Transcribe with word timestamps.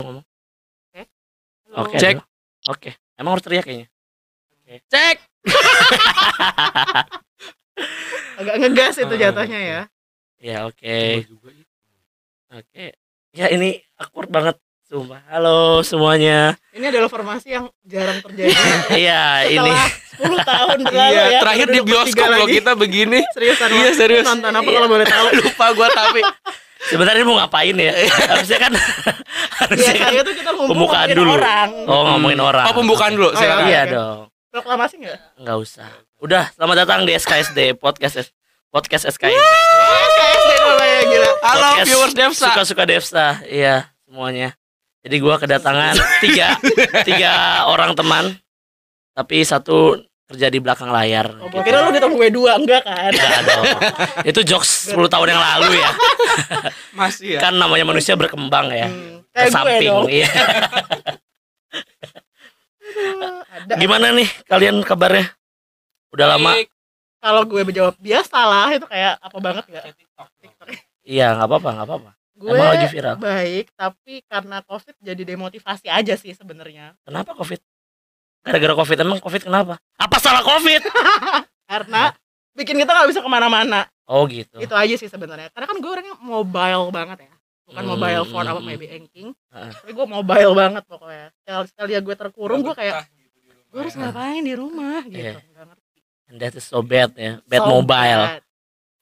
ngomong. 0.00 0.24
Oke. 1.74 1.98
Cek. 1.98 2.16
Oke. 2.66 2.90
Emang 3.14 3.34
harus 3.34 3.42
teriak 3.42 3.66
kayaknya. 3.66 3.86
Cek. 4.86 5.16
Agak 8.34 8.54
ngegas 8.58 8.94
itu 8.96 9.10
Ah, 9.10 9.20
jatuhnya 9.20 9.60
ya. 9.60 9.80
Ya, 10.38 10.56
oke. 10.66 11.26
Oke. 12.52 12.84
Ya 13.30 13.46
ini 13.50 13.82
awkward 13.96 14.30
banget 14.30 14.56
sumpah. 14.84 15.18
Halo 15.26 15.82
semuanya. 15.82 16.54
Ini 16.70 16.90
adalah 16.90 17.10
formasi 17.10 17.50
yang 17.50 17.66
jarang 17.82 18.18
terjadi. 18.20 18.54
Iya, 18.94 19.50
ini 19.50 19.70
Setelah 19.70 19.90
10 20.14 20.46
tahun 20.46 20.78
berlalu 20.80 21.10
Iya, 21.10 21.24
ya. 21.28 21.40
terakhir 21.42 21.66
di 21.66 21.80
bioskop 21.82 22.14
bertiga 22.14 22.30
lo 22.30 22.38
lagi. 22.40 22.54
kita 22.54 22.72
begini. 22.74 23.18
Seriusan 23.30 23.68
Iya, 23.72 23.90
serius. 23.94 24.24
Nonton 24.24 24.52
apa 24.52 24.68
kalau 24.68 24.88
boleh 24.88 25.06
tahu? 25.06 25.26
Lupa 25.42 25.66
gua 25.74 25.88
tapi 25.90 26.22
sebenarnya 26.86 27.24
mau 27.24 27.36
ngapain 27.36 27.72
ya? 27.72 27.92
Harusnya 28.30 28.58
kan 28.58 28.72
harusnya 29.54 29.92
kan 29.94 30.10
Biasanya 30.10 30.22
tuh 30.22 30.34
kita 30.34 30.50
ngumpul 30.50 30.70
pembukaan 30.74 31.06
ngomongin 31.06 31.16
dulu. 31.16 31.32
orang. 31.32 31.68
Oh, 31.86 32.02
ngomongin 32.08 32.40
orang. 32.40 32.64
Oh, 32.66 32.74
pembukaan 32.74 33.12
dulu, 33.12 33.28
Oh. 33.30 33.64
Iya 33.64 33.82
dong. 33.86 34.18
Proklamasi 34.50 34.94
enggak? 34.98 35.18
Enggak 35.36 35.56
usah. 35.58 35.88
Udah, 36.18 36.44
selamat 36.52 36.76
datang 36.80 37.00
di 37.02 37.12
SKSD 37.12 37.58
podcast 37.74 38.14
S- 38.20 38.32
podcast 38.68 39.04
SKSD. 39.08 39.34
KSD 39.34 40.50
namanya 40.58 41.00
gila. 41.04 41.30
Halo 41.40 41.62
Podcast 41.70 41.86
viewers 41.86 42.14
Devsa. 42.14 42.46
Suka-suka 42.50 42.82
Devsa. 42.84 43.26
Iya, 43.44 43.90
semuanya. 44.02 44.54
Jadi 45.02 45.16
gua 45.18 45.36
kedatangan 45.36 45.94
tiga 46.18 46.56
tiga 47.08 47.32
orang 47.66 47.92
teman 47.92 48.40
tapi 49.12 49.44
satu 49.44 50.00
kerja 50.24 50.48
di 50.48 50.56
belakang 50.56 50.88
layar. 50.88 51.36
Oh, 51.36 51.48
gua 51.48 51.60
kira 51.60 51.84
lu 51.84 51.92
ditemu 51.92 52.14
gue 52.16 52.30
dua, 52.32 52.56
enggak 52.56 52.82
kan? 52.82 53.12
Enggak 53.12 53.40
dong. 53.44 53.64
Itu 54.30 54.40
jokes 54.42 54.88
10 54.88 54.96
tahun 55.06 55.28
yang 55.30 55.42
lalu 55.42 55.76
ya. 55.76 55.90
Masih 56.98 57.36
ya. 57.36 57.40
Kan 57.40 57.54
namanya 57.54 57.84
manusia 57.84 58.16
berkembang 58.16 58.72
ya. 58.72 58.88
Hmm, 58.88 59.20
Ke 59.28 59.36
kayak 59.36 59.44
gue 59.44 59.52
samping. 59.52 59.88
dong. 59.88 60.06
Iya. 60.08 60.28
Ada. 63.54 63.74
Gimana 63.76 64.06
nih 64.12 64.28
kalian 64.46 64.80
kabarnya? 64.82 65.34
Udah 66.10 66.26
lama? 66.30 66.54
Baik. 66.54 66.68
Kalau 67.18 67.42
gue 67.48 67.62
menjawab 67.64 67.96
biasa 67.96 68.38
lah, 68.38 68.68
itu 68.70 68.84
kayak 68.84 69.16
apa 69.16 69.38
banget? 69.40 69.64
TikTok. 69.96 70.28
Iya, 71.00 71.32
nggak 71.34 71.48
apa-apa, 71.48 71.68
nggak 71.72 71.86
apa-apa. 71.88 72.10
Gue 72.34 72.50
Emang 72.52 72.68
lagi 72.68 72.86
viral. 72.90 73.14
baik, 73.16 73.66
tapi 73.72 74.20
karena 74.26 74.58
COVID 74.60 74.96
jadi 75.00 75.22
demotivasi 75.24 75.86
aja 75.88 76.14
sih 76.18 76.34
sebenarnya. 76.34 76.92
Kenapa 77.00 77.32
Covid? 77.32 77.62
Gara-gara 78.44 78.74
Covid 78.76 78.96
emang 79.00 79.18
Covid 79.18 79.42
kenapa? 79.42 79.74
Apa 79.96 80.16
salah 80.20 80.44
Covid? 80.44 80.84
Karena 81.70 82.12
bikin 82.52 82.76
kita 82.76 82.92
nggak 82.92 83.08
bisa 83.08 83.20
ke 83.24 83.30
mana-mana. 83.30 83.88
Oh 84.04 84.28
gitu. 84.28 84.60
Itu 84.60 84.76
aja 84.76 84.94
sih 84.94 85.08
sebenarnya. 85.08 85.48
Karena 85.50 85.64
kan 85.64 85.76
gue 85.80 85.90
orangnya 85.90 86.14
mobile 86.20 86.92
banget 86.92 87.24
ya. 87.24 87.32
Bukan 87.64 87.80
Hmm, 87.80 87.90
mobile 87.96 88.24
phone 88.28 88.44
hmm, 88.44 88.52
apa 88.52 88.60
hmm. 88.60 88.68
maybe 88.68 88.86
engking. 88.92 89.28
Heeh. 89.48 89.72
Tapi 89.72 89.90
gue 89.96 90.06
mobile 90.06 90.52
banget 90.52 90.84
pokoknya. 90.84 91.32
Sekali 91.40 91.66
sekali 91.72 91.90
ya 91.96 92.00
gue 92.04 92.14
terkurung, 92.14 92.60
gue 92.60 92.76
kayak 92.76 93.08
gue 93.72 93.80
harus 93.80 93.96
ngapain 93.96 94.44
di 94.44 94.52
rumah 94.52 95.00
gitu. 95.08 95.24
Iya. 95.24 95.40
Nggak 95.40 95.64
ngerti. 95.72 95.98
And 96.28 96.36
that 96.38 96.52
is 96.54 96.64
so 96.68 96.84
bad 96.84 97.16
ya. 97.16 97.40
Bad 97.48 97.64
So 97.64 97.68
mobile. 97.72 98.22
bad. 98.28 98.42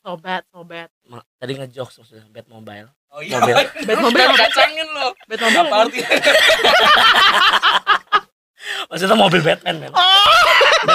So 0.02 0.10
bad, 0.18 0.42
so 0.50 0.60
bad. 0.62 0.88
Ma- 1.04 1.26
Tadi 1.38 1.52
ngejokes 1.58 1.94
maksudnya 1.98 2.26
bad 2.30 2.46
mobile. 2.46 2.88
Oh 3.10 3.18
iya. 3.18 3.42
Mobil. 3.42 3.54
Bad 3.58 3.98
mobile? 3.98 4.30
Kacangin 4.38 4.88
lo. 4.88 5.08
Bad 5.26 5.40
mobile 5.42 5.58
Apa 5.60 5.66
apa? 5.68 5.82
artinya? 5.82 6.08
Maksudnya 8.86 9.16
mobil 9.16 9.40
Batman 9.40 9.76
men. 9.78 9.92
Oh, 9.92 10.42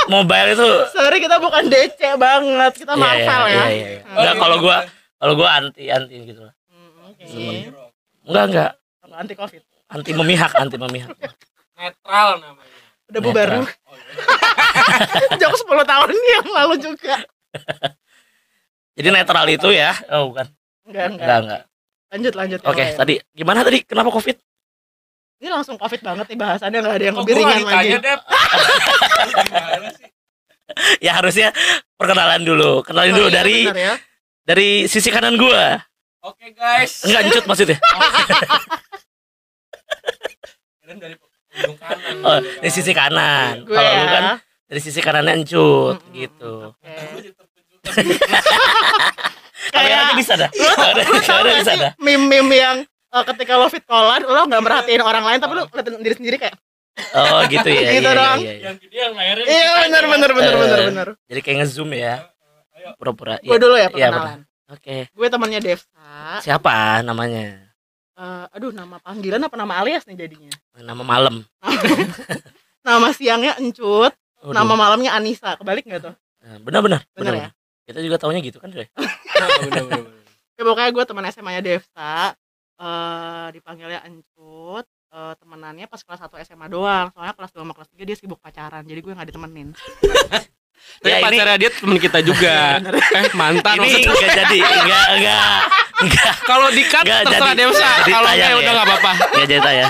mobile 0.08 0.48
itu 0.52 0.68
sorry 0.92 1.18
kita 1.20 1.38
bukan 1.38 1.68
DC 1.68 2.00
banget. 2.16 2.74
Kita 2.76 2.94
Iya, 2.94 3.02
Marvel 3.02 3.44
iya, 3.44 3.54
ya. 3.54 3.66
iya, 3.68 3.68
iya. 3.72 4.02
Hmm. 4.04 4.16
Enggak 4.18 4.36
kalau 4.38 4.58
gua 4.60 4.78
kalau 5.18 5.34
gua 5.36 5.50
anti 5.56 5.84
anti 5.88 6.16
gitu 6.26 6.42
lah. 6.44 6.54
Hmm, 6.68 7.12
Oke. 7.12 7.72
Enggak 8.24 8.44
enggak 8.52 8.72
anti 9.08 9.34
covid? 9.34 9.64
anti 9.88 10.12
memihak 10.12 10.52
anti 10.54 10.76
memihak. 10.76 11.10
Netral 11.74 12.28
namanya. 12.44 12.78
Udah 13.08 13.22
bubar. 13.24 13.48
Netral. 13.48 13.66
Jok 15.40 15.54
10 15.64 15.88
tahun 15.88 16.10
yang 16.12 16.48
lalu 16.52 16.76
juga. 16.82 17.16
Jadi 18.98 19.08
netral 19.14 19.46
itu 19.48 19.70
ya. 19.72 19.94
Oh 20.12 20.34
bukan. 20.34 20.48
Enggak, 20.88 21.06
enggak. 21.08 21.24
Enggak 21.24 21.40
enggak. 21.44 21.62
Lanjut, 22.08 22.34
lanjut. 22.40 22.60
Oke, 22.64 22.84
lain. 22.84 22.96
tadi 22.96 23.14
gimana 23.32 23.60
tadi? 23.62 23.84
Kenapa 23.84 24.10
Covid? 24.10 24.40
Ini 25.38 25.48
langsung 25.48 25.78
covid 25.78 26.02
banget 26.02 26.26
nih 26.28 26.36
bahasannya 26.36 26.80
nggak 26.80 26.96
ada 26.96 27.06
yang 27.06 27.18
lebih 27.18 27.34
ringan 27.36 27.62
lagi. 27.64 27.90
Ya 31.00 31.16
harusnya 31.16 31.56
perkenalan 31.96 32.44
dulu. 32.44 32.84
Kenalin 32.84 33.16
Oh, 33.16 33.18
dulu 33.18 33.30
iya, 33.32 33.36
dari 33.40 33.58
benar 33.66 33.80
ya. 33.80 33.96
dari 34.44 34.70
sisi 34.86 35.08
kanan 35.08 35.40
gua. 35.40 35.80
Oke 36.22 36.52
guys. 36.52 37.08
Enggak 37.08 37.22
encut 37.24 37.44
maksudnya. 37.48 37.78
Kirain 40.78 41.00
dari 41.00 41.16
ujung 41.16 41.78
kanan. 41.78 42.16
Oh, 42.20 42.40
dari 42.60 42.68
sisi 42.70 42.92
kanan. 42.92 43.64
Gue 43.64 43.74
Kalau 43.74 43.88
lu 43.90 43.96
ya. 43.98 44.12
kan 44.12 44.24
dari 44.68 44.82
sisi 44.84 45.00
kanannya 45.00 45.34
encut 45.38 45.96
Mm-mm, 46.04 46.14
gitu. 46.14 46.54
terkejut. 46.76 47.80
Kayak 49.68 50.16
bisa 50.16 50.34
dah. 50.36 50.50
lu 50.52 50.64
lu 50.64 50.74
tau 50.74 50.92
kameranya 51.24 51.48
gak 51.48 51.60
bisa 51.60 51.72
sih 51.72 51.80
dah. 51.80 51.92
meme-meme 51.98 52.56
yang 52.56 52.78
eh, 53.10 53.24
ketika 53.24 53.54
lo 53.56 53.68
fit 53.68 53.84
callan 53.84 54.22
lo 54.22 54.42
nggak 54.46 54.62
merhatiin 54.62 55.02
orang 55.02 55.24
lain 55.24 55.40
tapi 55.40 55.54
lo 55.56 55.64
liatin 55.68 56.00
diri 56.00 56.16
sendiri 56.16 56.38
kayak 56.38 56.56
Oh 57.14 57.46
gitu 57.46 57.70
ya. 57.70 57.94
Gitu 57.94 58.10
iya, 58.10 58.18
dong. 58.18 58.38
iya, 58.42 58.52
iya. 58.52 58.64
Yang 58.66 58.76
gede 58.82 58.98
yang 58.98 59.14
iya 59.46 59.72
bener 59.86 60.04
bener 60.10 60.30
Eh, 60.34 60.38
bener 60.58 60.80
bener 60.90 61.08
Jadi 61.30 61.40
kayak 61.46 61.58
nge-zoom 61.62 61.94
ya. 61.94 62.26
Ayo. 62.74 62.98
Pura-pura. 62.98 63.38
gue 63.38 63.54
Iya. 63.54 63.62
dulu 63.62 63.76
ya 63.78 63.86
Iya, 63.94 64.10
perkenalan 64.10 64.40
Oke. 64.68 64.96
gue 65.08 65.28
temannya 65.30 65.60
Devsa 65.62 66.42
Siapa 66.42 67.06
namanya? 67.06 67.70
Eh, 68.18 68.46
aduh 68.50 68.74
nama 68.74 68.98
panggilan 68.98 69.38
apa 69.40 69.54
nama 69.56 69.78
alias 69.78 70.10
nih 70.10 70.18
jadinya 70.18 70.50
Nama 70.74 71.04
malam. 71.06 71.46
nama 72.82 73.08
siangnya 73.12 73.54
Encut 73.58 74.14
nama 74.44 74.74
malamnya 74.74 75.14
Anissa 75.14 75.54
kebalik 75.54 75.86
nggak 75.86 76.02
tuh 76.02 76.16
Eh, 76.40 76.58
Benar-benar. 76.58 77.06
Bener 77.14 77.34
benar. 77.36 77.52
Kita 77.84 78.00
juga 78.00 78.18
taunya 78.18 78.40
gitu 78.40 78.58
kan, 78.58 78.68
Dre? 78.68 78.90
Nah, 78.94 79.48
bener. 79.70 79.84
ya 80.58 80.62
pokoknya 80.62 80.90
gue 80.90 81.04
teman 81.06 81.26
SMA 81.30 81.52
nya 81.52 81.62
Devsa 81.62 82.34
eh 82.78 83.48
dipanggilnya 83.52 84.02
Encut 84.04 84.86
eh 85.08 85.34
temenannya 85.36 85.86
pas 85.86 86.00
kelas 86.00 86.20
1 86.22 86.46
SMA 86.46 86.68
doang 86.68 87.10
soalnya 87.10 87.34
kelas 87.34 87.52
2 87.52 87.60
sama 87.60 87.74
kelas 87.74 87.90
3 87.90 88.04
dia 88.04 88.16
sibuk 88.16 88.38
pacaran 88.38 88.84
jadi 88.84 89.00
gue 89.00 89.12
nggak 89.12 89.28
ditemenin 89.28 89.70
Tapi 90.78 91.10
Ya, 91.10 91.18
ini- 91.20 91.26
pacarnya 91.26 91.58
dia 91.58 91.72
temen 91.74 91.98
kita 91.98 92.20
juga. 92.22 92.78
eh 93.18 93.28
mantan 93.34 93.76
Ini 93.76 93.82
maksudnya. 93.82 94.14
enggak 94.14 94.32
jadi, 94.32 94.58
enggak 94.62 95.06
enggak 95.10 95.58
enggak 96.00 96.34
Kalau 96.46 96.68
dikat 96.70 97.04
Nggak 97.04 97.22
terserah 97.26 97.50
jadi. 97.50 97.64
Jadi 97.98 98.12
Kalau 98.14 98.22
enggak 98.24 98.38
tayang 98.38 98.46
ya 98.48 98.56
udah 98.56 98.62
ya. 98.62 98.72
enggak 98.72 98.88
apa-apa. 98.88 99.12
enggak 99.28 99.48
jadi 99.50 99.82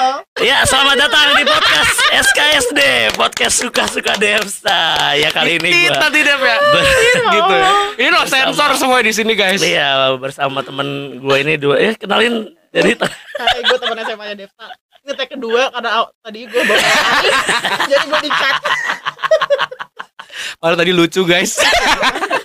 ya. 0.00 0.12
Ya, 0.40 0.58
selamat 0.64 0.96
datang 0.98 1.36
di 1.36 1.44
podcast 1.44 1.92
SKSD, 2.10 2.80
podcast 3.14 3.54
suka-suka 3.60 4.16
Devsa. 4.16 5.12
Ya 5.12 5.28
kali 5.28 5.60
ini 5.60 5.86
gua 5.86 6.00
nanti 6.00 6.20
Dev 6.24 6.40
ya. 6.40 6.56
ber- 6.56 6.88
gitu 7.36 7.52
ya. 7.52 7.70
Ini 7.94 8.08
loh 8.08 8.24
Bersama. 8.24 8.48
sensor 8.48 8.70
semua 8.80 8.98
di 9.04 9.12
sini 9.12 9.32
guys. 9.36 9.60
Iya, 9.60 10.16
bersama 10.16 10.64
temen 10.64 10.88
gue 11.20 11.36
ini 11.38 11.60
dua. 11.60 11.76
Eh, 11.76 11.92
kenalin 11.94 12.48
dari 12.72 12.96
Hai, 12.96 13.60
gue 13.60 13.76
teman 13.76 13.96
SMA 14.00 14.24
nya 14.26 14.36
Devsa 14.36 14.64
ini 15.00 15.16
tag 15.16 15.32
kedua 15.32 15.72
karena 15.72 16.04
tadi 16.20 16.44
gue 16.44 16.60
bawa 16.60 16.76
jadi 17.90 18.04
gue 18.04 18.20
dikat 18.20 18.56
Padahal 20.60 20.76
tadi 20.76 20.92
lucu 20.92 21.24
guys. 21.24 21.56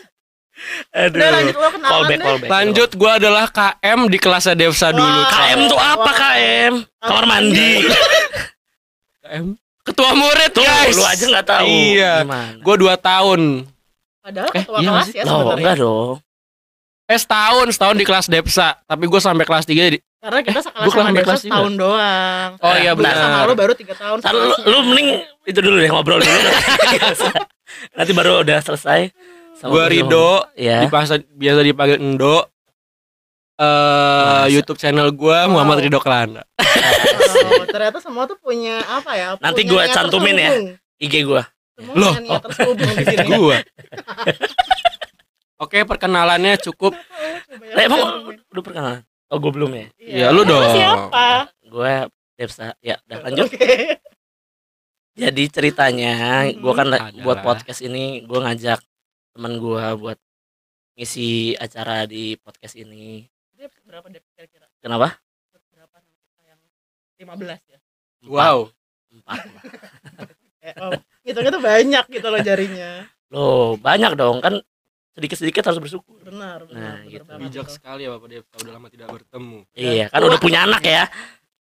Aduh. 0.91 1.15
udah 1.15 1.29
lanjut 1.31 1.55
lo 1.55 1.67
kenalan 1.69 1.91
Callback, 1.91 2.09
deh 2.09 2.17
callback. 2.19 2.49
Lanjut 2.49 2.89
gua 2.95 3.11
adalah 3.15 3.45
KM 3.47 3.99
di 4.07 4.17
kelasnya 4.17 4.55
Devsa 4.55 4.87
dulu. 4.89 5.03
Wah. 5.21 5.29
KM 5.29 5.59
tuh 5.65 5.79
apa 5.79 6.01
Wah. 6.01 6.13
KM? 6.15 6.73
Kamar 6.99 7.25
mandi. 7.25 7.73
KM. 9.21 9.45
Ketua 9.85 10.11
murid 10.11 10.49
Tuh, 10.49 10.65
guys. 10.65 10.97
lu 10.97 11.05
aja 11.05 11.23
nggak 11.29 11.45
tahu. 11.45 11.65
Iya. 11.69 12.13
Gimana? 12.25 12.57
Gua 12.59 12.75
2 12.75 12.97
tahun. 12.97 13.41
padahal 14.17 14.49
Eh, 14.49 14.57
ketua 14.57 14.77
iya 14.81 14.89
kelas 14.89 15.07
ya 15.07 15.21
Loh, 15.21 15.29
sebenarnya 15.29 15.61
enggak 15.61 15.77
dong. 15.77 16.15
Eh 17.05 17.19
setahun, 17.21 17.67
setahun 17.69 17.95
di 17.95 18.05
kelas 18.09 18.25
Devsa. 18.25 18.67
Tapi 18.81 19.03
gue 19.05 19.21
sampai 19.21 19.45
kelas 19.45 19.65
3 19.69 19.93
di... 19.93 19.99
karena 20.17 20.41
kita 20.41 20.57
gua 20.57 20.65
sekelas 20.65 20.89
kelas 20.89 21.05
sama 21.05 21.21
kelas 21.21 21.37
tiga. 21.37 21.53
setahun 21.53 21.73
doang 21.77 22.49
Oh 22.57 22.73
iya 22.73 22.91
Gue 22.97 23.05
sama 23.05 23.29
benar. 23.29 23.45
lo 23.45 23.53
baru 23.53 23.73
tiga 23.77 23.93
tahun 23.93 24.17
Ntar 24.25 24.33
lu, 24.33 24.49
lu 24.65 24.77
mending 24.81 25.07
itu 25.45 25.59
dulu 25.61 25.75
deh 25.77 25.89
ngobrol 25.93 26.17
dulu. 26.17 26.39
Nanti 27.97 28.11
baru 28.11 28.41
udah 28.41 28.57
selesai. 28.57 29.13
Sama 29.55 29.71
Gue 29.71 29.79
gua 29.79 29.85
Rido, 29.87 30.29
Ya. 30.53 30.81
dipasa, 30.81 31.15
biasa 31.31 31.59
dipanggil 31.61 31.97
Endo. 31.97 32.43
Eh 33.55 33.63
Masa. 34.35 34.51
YouTube 34.51 34.75
channel 34.75 35.09
gue 35.09 35.37
Muhammad 35.47 35.79
Wow. 35.79 35.85
Ridho 35.85 35.99
Kelana. 35.99 36.43
Oh, 37.35 37.63
ternyata 37.65 37.99
semua 37.99 38.23
tuh 38.25 38.35
punya 38.35 38.83
apa 38.83 39.11
ya 39.13 39.27
Nanti 39.39 39.63
niat 39.63 39.95
cantumin 39.95 40.35
ya. 40.35 40.49
IG 40.97 41.23
gua. 41.23 41.43
Semua 41.73 41.93
Loh, 41.93 42.13
sini 43.05 43.27
gue. 43.29 43.57
Oke 45.63 45.83
perkenalannya 45.83 46.59
cukup. 46.61 46.91
Ya, 46.91 47.71
Lah, 47.71 47.81
emang 47.81 47.99
cantumin. 48.01 48.37
lu 48.51 48.59
perkenalan? 48.59 49.01
Oh, 49.27 49.39
gua 49.39 49.51
belum 49.51 49.71
ya. 49.71 49.85
Iya, 49.97 50.25
lu 50.29 50.43
Emang 50.43 50.51
dong. 50.51 50.75
siapa 50.75 51.27
Gue 51.65 51.93
Devsa. 52.35 52.75
Ya, 52.79 52.99
udah 53.01 53.19
lanjut. 53.23 53.47
Oke. 53.49 53.99
Jadi 55.15 55.43
ceritanya, 55.47 56.11
gua 56.53 56.73
kan 56.75 56.91
buat 57.23 57.39
podcast 57.39 57.79
ini 57.79 58.19
gua 58.21 58.51
ngajak 58.51 58.83
teman 59.35 59.59
gua 59.59 59.91
buat 59.93 60.15
ngisi 60.95 61.27
acara 61.55 62.07
di 62.07 62.39
podcast 62.39 62.71
ini. 62.73 63.27
Dia 63.51 63.67
berapa 63.83 64.07
dep 64.07 64.23
kira-kira 64.31 64.63
Kenapa? 64.79 65.19
berapa 65.71 65.97
nama 65.99 66.07
kita 66.23 66.41
yang 66.45 66.59
15 67.35 67.59
ya 67.67 67.79
Wow. 68.25 68.71
Empat. 69.11 69.39
eh, 70.65 70.73
oh, 70.79 70.91
hitungnya 71.21 71.51
tuh 71.51 71.59
banyak 71.61 72.05
gitu 72.09 72.27
loh 72.27 72.39
jarinya 72.39 73.07
Loh, 73.27 73.75
banyak 73.75 74.15
dong 74.15 74.39
kan 74.39 74.59
sedikit-sedikit 75.11 75.63
harus 75.63 75.79
bersyukur. 75.79 76.19
benar 76.21 76.63
benar 76.63 76.75
Nah, 76.75 76.95
benar 76.97 77.11
gitu. 77.11 77.23
banget 77.25 77.41
Bijak 77.47 77.65
tuh. 77.65 77.75
sekali 77.75 78.01
ya 78.03 78.09
Bapak 78.11 78.27
Devta 78.29 78.55
udah 78.59 78.73
lama 78.73 78.87
tidak 78.87 79.07
bertemu. 79.09 79.59
Iya, 79.73 80.05
kan 80.09 80.21
udah 80.21 80.39
punya 80.39 80.59
anak 80.63 80.83
ya. 80.83 81.03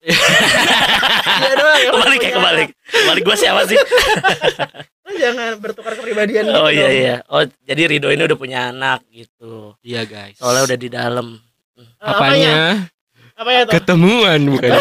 Iya 0.05 1.55
doang 1.57 1.79
ya, 1.81 1.91
Kebalik 1.91 2.21
ya, 2.21 2.31
kebalik. 2.35 2.69
Kebalik 2.85 3.23
gua 3.25 3.37
siapa 3.37 3.63
sih? 3.67 3.79
jangan 5.13 5.61
bertukar 5.61 5.93
kepribadian 5.95 6.49
Oh 6.49 6.67
gitu 6.67 6.73
iya 6.73 6.87
dong. 6.87 6.95
iya. 6.97 7.17
Oh, 7.29 7.43
jadi 7.63 7.83
Rido 7.87 8.09
ini 8.09 8.23
udah 8.23 8.39
punya 8.39 8.73
anak 8.73 9.05
gitu. 9.09 9.77
Iya 9.81 10.05
guys. 10.05 10.41
Soalnya 10.41 10.65
udah 10.65 10.79
di 10.79 10.89
dalam. 10.89 11.27
Eh, 11.75 11.89
apanya? 12.01 12.89
apanya 13.35 13.61
tuh 13.67 13.73
Ketemuan 13.77 14.41
bukan. 14.47 14.71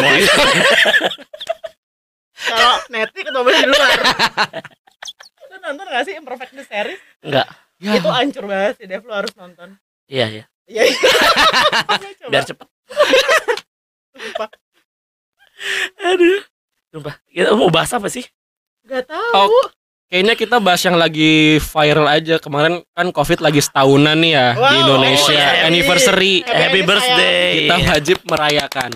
kalau 2.44 2.76
neti 2.86 3.20
ketemu 3.20 3.48
di 3.50 3.66
luar 3.66 3.98
lu 5.48 5.56
nonton 5.58 5.86
gak 5.86 6.04
sih 6.04 6.14
imperfect 6.14 6.52
the 6.52 6.62
series 6.62 7.00
Enggak. 7.18 7.48
Ya. 7.80 7.96
itu 7.96 8.06
hancur 8.06 8.44
banget 8.44 8.78
sih 8.78 8.86
Dev 8.86 9.02
lu 9.02 9.10
harus 9.10 9.32
nonton 9.34 9.74
Iya, 10.06 10.26
iya. 10.30 10.44
iya 10.68 10.82
iya 10.84 10.98
Biar 12.30 12.44
cepet. 12.44 12.68
sumpah. 14.14 14.48
Aduh. 16.04 16.40
Sumpah. 16.90 17.14
Kita 17.26 17.50
mau 17.52 17.68
bahas 17.68 17.90
apa 17.90 18.06
sih? 18.06 18.22
Gak 18.84 19.08
tahu. 19.08 19.48
Oh, 19.50 19.66
Kayaknya 20.04 20.34
kita 20.36 20.56
bahas 20.60 20.84
yang 20.84 20.94
lagi 20.94 21.56
viral 21.58 22.06
aja 22.06 22.36
kemarin 22.36 22.84
kan 22.92 23.08
COVID 23.08 23.40
lagi 23.40 23.58
setahunan 23.58 24.14
nih 24.20 24.32
ya 24.36 24.46
Wow, 24.54 24.68
di 24.68 24.76
Indonesia 24.78 25.32
oh, 25.32 25.34
iya. 25.34 25.66
anniversary. 25.66 26.34
Happy 26.44 26.54
Happy 26.54 26.80
birthday. 26.84 27.44
Kita 27.58 27.74
wajib 27.88 28.18
merayakan. 28.28 28.90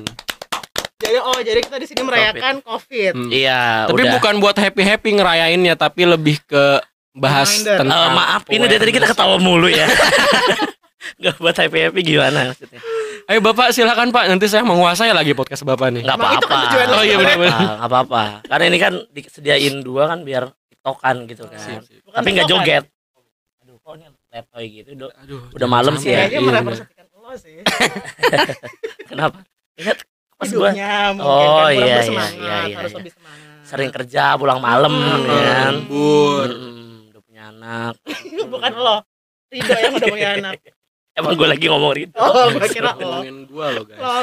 Jadi 0.99 1.19
oh 1.19 1.38
jadi 1.40 1.58
kita 1.64 1.76
di 1.81 1.87
sini 1.88 2.02
merayakan 2.05 2.55
COVID. 2.60 3.12
Hmm. 3.16 3.31
Iya, 3.32 3.88
Tapi 3.88 4.02
udah. 4.05 4.12
bukan 4.20 4.34
buat 4.38 4.56
happy 4.58 4.82
happy 4.84 5.10
ngerayainnya, 5.16 5.75
tapi 5.75 6.05
lebih 6.05 6.43
ke 6.44 6.82
bahas 7.16 7.49
Reminder. 7.56 7.76
tentang. 7.81 7.99
Eh, 7.99 8.12
maaf, 8.12 8.43
ini 8.52 8.64
dari 8.69 8.78
tadi 8.78 8.93
kita 8.93 9.06
ketawa 9.08 9.37
mulu 9.40 9.66
ya. 9.66 9.88
Gak 11.22 11.40
buat 11.40 11.56
happy-happy 11.56 12.00
gimana 12.04 12.52
maksudnya? 12.52 12.78
Ayo 13.26 13.40
Bapak 13.40 13.72
silakan 13.72 14.12
Pak, 14.12 14.28
nanti 14.28 14.46
saya 14.46 14.62
menguasai 14.62 15.11
lagi 15.11 15.32
podcast 15.32 15.64
Bapak 15.64 15.88
nih. 15.94 16.02
Itu 16.04 16.12
apa-apa. 16.12 16.58
kan 16.69 16.88
Oh, 16.94 17.02
iya, 17.02 17.16
benar-benar. 17.16 17.81
apa-apa. 17.81 18.22
Karena 18.44 18.64
ini 18.66 18.78
kan 18.78 18.93
disediain 19.11 19.81
dua 19.81 20.11
kan 20.11 20.22
biar 20.22 20.52
tiktokan 20.78 21.16
gitu 21.26 21.44
kan. 21.44 21.58
Sip, 21.58 21.82
sip. 21.84 22.00
Bukan 22.02 22.16
Tapi 22.16 22.28
nggak 22.32 22.48
joget. 22.48 22.84
Aduh, 23.60 23.76
kok 23.76 23.92
ini 23.94 24.06
letoy 24.28 24.64
gitu. 24.72 24.88
Do- 24.96 25.14
Aduh, 25.14 25.42
Udah 25.52 25.69
malam 25.69 25.94
sih 25.94 26.08
ya. 26.08 26.25
Kayaknya 26.25 26.38
Iya, 26.38 26.46
merepresentasikan 26.46 27.06
lo 27.19 27.32
sih. 27.34 27.56
Kenapa? 29.10 29.38
Ingat 29.75 29.98
pas 30.38 30.46
Oh, 30.48 30.62
kan 30.62 30.70
kurang 30.70 30.75
iya, 30.78 30.94
iya, 31.75 31.98
iya, 31.98 32.26
iya, 32.62 32.76
harus 32.78 32.92
iya. 32.94 32.98
lebih 33.02 33.12
semangat. 33.12 33.46
sering 33.66 33.90
kerja 33.90 34.38
pulang 34.38 34.60
malam 34.62 34.94
Hmm. 34.94 35.26
kan. 35.26 35.72
Lembur. 35.76 36.48
Mm, 36.48 37.10
udah 37.10 37.20
punya 37.20 37.42
anak. 37.50 37.94
Bukan 38.54 38.72
lo. 38.72 38.96
Rido 39.48 39.75
yang 39.75 39.92
udah 39.92 40.08
punya 40.08 40.28
anak. 40.38 40.56
Emang 41.19 41.34
gue 41.34 41.48
lagi 41.50 41.66
ngomong 41.66 41.92
gitu. 41.98 42.14
Oh, 42.16 42.46
gue 42.48 42.69
kira 42.70 42.94
lo. 42.94 43.20
ngomongin 43.20 43.36
guys. 43.44 43.98
Lo. 43.98 44.14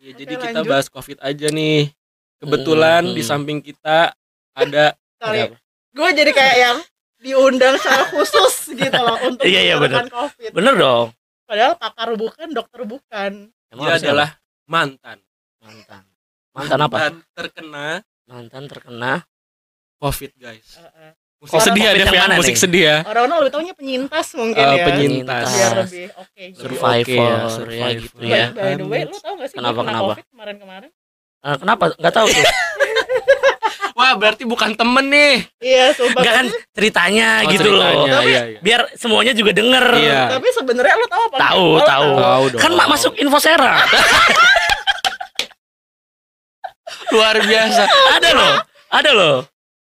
Ya, 0.00 0.08
Oke, 0.08 0.16
jadi 0.16 0.32
kita 0.32 0.46
lanjut. 0.56 0.70
bahas 0.70 0.86
COVID 0.88 1.18
aja 1.20 1.46
nih. 1.50 1.90
Kebetulan 2.40 3.02
Hmm. 3.04 3.12
di 3.12 3.20
samping 3.20 3.60
kita 3.60 4.16
ada 4.52 4.84
Kali 5.16 5.52
gue 5.90 6.08
jadi 6.14 6.30
kayak 6.30 6.56
yang 6.56 6.78
diundang 7.18 7.76
secara 7.76 8.08
khusus 8.08 8.72
gitu 8.72 8.96
loh 8.96 9.18
untuk 9.22 9.44
Iya, 9.44 9.60
iya, 9.60 9.74
membicarakan 9.76 10.08
COVID. 10.08 10.50
Bener 10.50 10.74
dong. 10.74 11.06
Padahal 11.44 11.74
pakar 11.76 12.08
bukan, 12.14 12.48
dokter 12.50 12.80
bukan. 12.82 13.32
Emang 13.68 13.84
dia 13.84 13.96
adalah 13.98 14.28
mantan. 14.64 15.18
apa? 15.18 15.60
mantan. 15.60 16.02
Mantan 16.50 16.78
apa? 16.80 16.96
Mantan 16.96 17.14
terkena 17.36 17.88
Mantan 18.24 18.62
terkena. 18.64 19.12
COVID 20.00 20.30
guys. 20.38 20.80
Heeh. 20.80 21.10
Musik 21.40 21.56
Suara 21.56 21.66
sedih 21.66 21.82
yang 21.82 21.96
ya. 21.96 22.36
Musik 22.36 22.52
nih? 22.52 22.60
sedih 22.60 22.82
ya. 22.84 22.96
Orang-orang 23.04 23.36
lebih 23.40 23.52
taunya 23.52 23.74
penyintas 23.74 24.26
mungkin 24.32 24.60
Eh, 24.60 24.76
ya. 24.76 24.84
penyintas. 24.86 25.46
Biar 25.48 25.72
lebih 25.74 26.06
oke 26.14 26.42
gitu. 26.46 26.60
Survive. 26.62 27.04
Oke 27.04 27.16
ya, 27.16 27.36
Survivor, 27.48 27.76
ya 27.76 27.88
gitu 27.96 28.22
ya. 28.22 28.44
by 28.52 28.72
the 28.76 28.86
way, 28.86 29.02
lu 29.04 29.16
tau 29.16 29.32
gak 29.36 29.48
sih 29.48 29.56
Kenapa, 29.56 29.80
kenapa? 29.82 30.12
COVID 30.12 30.26
kemarin-kemarin? 30.32 30.90
Eh, 31.40 31.56
kenapa? 31.56 31.84
Nggak 31.96 32.14
tahu 32.14 32.26
tuh. 32.28 32.44
Wah, 34.00 34.16
berarti 34.16 34.42
bukan 34.42 34.72
temen 34.72 35.06
nih. 35.06 35.34
Iya, 35.60 35.84
sumpah. 35.92 36.20
Nggak 36.20 36.34
kan 36.34 36.46
ceritanya 36.72 37.28
Oh, 37.38 37.50
gitu 37.50 37.68
loh. 37.68 37.84
ceritanya, 37.84 38.16
Tapi- 38.16 38.30
iya, 38.30 38.40
iya. 38.46 38.58
Biar 38.58 38.80
semuanya 38.96 39.32
juga 39.32 39.52
denger. 39.52 39.86
Iya. 39.94 40.20
Tapi 40.32 40.48
sebenarnya 40.50 40.94
lu 40.94 41.06
tahu 41.06 41.22
apa? 41.22 41.36
Tahu, 41.38 41.66
Oh, 41.70 41.84
tahu. 41.84 42.10
Tahu 42.16 42.44
dong. 42.50 42.60
Kan 42.60 42.70
mak 42.72 42.88
masuk 42.88 43.12
infosera. 43.14 43.74
luar 47.10 47.36
biasa. 47.38 47.82
ada 48.14 48.28
loh. 48.32 48.54
Ada 48.88 49.10
loh. 49.12 49.36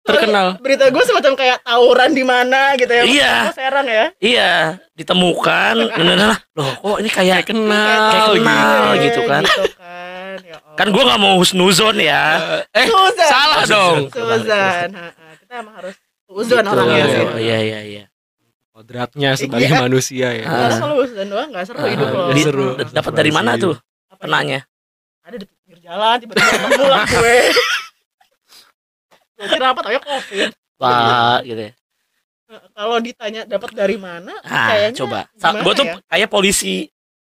Terkenal. 0.03 0.59
Berita 0.59 0.91
gue 0.91 0.99
semacam 1.01 1.31
kayak 1.33 1.63
tawuran 1.63 2.11
di 2.11 2.27
mana 2.27 2.75
gitu 2.75 2.91
ya. 2.91 3.03
Iya. 3.07 3.33
Serang 3.55 3.87
ya. 3.87 4.05
Iya, 4.19 4.51
ditemukan. 4.93 5.73
Nah, 5.79 5.95
nah, 5.95 6.15
nah. 6.27 6.37
Loh, 6.53 6.75
kok 6.75 6.97
ini 6.99 7.07
kayak 7.07 7.47
Kenal, 7.47 8.11
Kayak 8.11 8.27
kenal. 8.35 8.83
gitu. 8.93 8.99
gitu 8.99 9.21
kan. 9.23 9.41
Gitu 9.41 9.63
kan. 9.73 9.92
Ya 10.39 10.57
Allah. 10.57 10.75
kan 10.75 10.87
gua 10.89 11.03
nggak 11.05 11.21
mau 11.21 11.33
husnuzon 11.37 11.97
ya. 11.97 12.23
Eh, 12.71 12.85
Suzan. 12.85 13.27
salah 13.27 13.61
dong. 13.63 13.97
Ha-ha. 14.09 15.05
Kita 15.37 15.53
emang 15.59 15.75
harus 15.77 15.95
Suzan 16.23 16.61
Gitu. 16.61 16.71
orangnya 16.71 17.05
sih. 17.05 17.23
Oh, 17.23 17.37
Iya, 17.37 17.57
iya, 17.61 17.79
iya. 17.83 18.03
Kodratnya 18.69 19.29
sebagai 19.35 19.69
Iya. 19.69 19.77
manusia 19.79 20.27
ya. 20.31 20.43
Ah. 20.43 20.57
Harus 20.65 20.75
selalu 20.79 21.01
Suzan 21.05 21.27
doang 21.27 21.49
gak 21.49 21.63
seru 21.63 21.77
Ah, 21.77 21.87
hidup 21.87 22.07
lo. 22.09 22.23
Seru. 22.33 22.67
Dapat 22.89 23.13
dari 23.13 23.29
mana 23.29 23.51
tuh 23.55 23.75
Apa 24.07 24.15
ya? 24.15 24.23
kenanya? 24.23 24.59
Ada 25.21 25.35
di 25.37 25.45
pinggir 25.45 25.77
jalan 25.79 26.15
tiba-tiba 26.17 26.51
lah 26.83 27.05
gue. 27.05 27.37
Gue 29.33 29.47
kira 29.49 29.65
apa 29.69 29.79
tau 29.81 29.91
ya 29.91 30.01
covid. 30.01 30.49
Pak, 30.75 31.39
gitu 31.43 31.61
ya. 31.61 31.73
Nah, 32.45 32.61
Kalau 32.71 32.97
ditanya 32.99 33.41
dapat 33.45 33.69
dari 33.71 33.95
mana, 33.95 34.33
Ah, 34.41 34.67
kayaknya 34.69 34.91
coba. 34.99 35.19
Gua 35.59 35.73
tuh 35.73 35.85
ya? 35.85 35.95
kayak 36.05 36.29
polisi. 36.29 36.85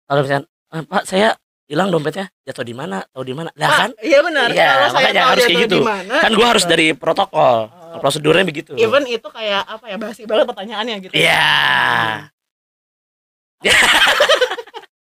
Kalau 0.06 0.22
misalnya, 0.22 0.46
"Eh, 0.70 0.84
Pak, 0.86 1.04
saya 1.04 1.30
hilang 1.70 1.94
dompetnya 1.94 2.26
jatuh 2.44 2.66
di 2.66 2.74
mana? 2.74 3.06
Tahu 3.06 3.22
di 3.22 3.36
mana? 3.38 3.54
Lah 3.54 3.70
Pak, 3.70 3.78
kan? 3.78 3.92
Iya 4.02 4.20
benar. 4.26 4.48
Iya, 4.50 4.66
Kalau 4.66 4.88
saya 4.90 4.96
makanya 4.98 5.14
tahu 5.14 5.30
harus 5.30 5.38
dia 5.40 5.48
kayak 5.48 5.62
gitu. 5.62 5.78
di 5.78 5.86
mana, 5.86 6.16
Kan 6.18 6.32
gua 6.34 6.48
harus 6.50 6.64
gitu. 6.66 6.72
dari 6.74 6.88
protokol. 6.98 7.58
Oh. 7.70 7.98
Prosedurnya 7.98 8.46
begitu. 8.46 8.74
even 8.76 9.06
itu 9.06 9.28
kayak 9.30 9.66
apa 9.66 9.86
ya 9.86 9.98
basi 9.98 10.26
banget 10.26 10.46
pertanyaannya 10.46 10.96
gitu. 11.06 11.14
Iya. 11.14 11.50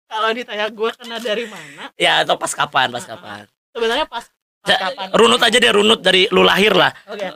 Kalau 0.09 0.31
ditanya 0.33 0.67
gue 0.73 0.91
kena 0.97 1.21
dari 1.21 1.45
mana, 1.47 1.93
Ya, 1.95 2.25
atau 2.25 2.35
pas 2.35 2.51
kapan, 2.51 2.89
pas 2.89 3.05
kapan. 3.05 3.45
sebenarnya 3.71 4.09
pas, 4.09 4.25
kapan? 4.65 5.13
Runut 5.13 5.39
aja 5.39 5.55
deh, 5.55 5.71
runut 5.71 6.01
dari 6.01 6.27
lu 6.33 6.43
lahir 6.43 6.73
lah. 6.73 6.91
Oke. 7.07 7.29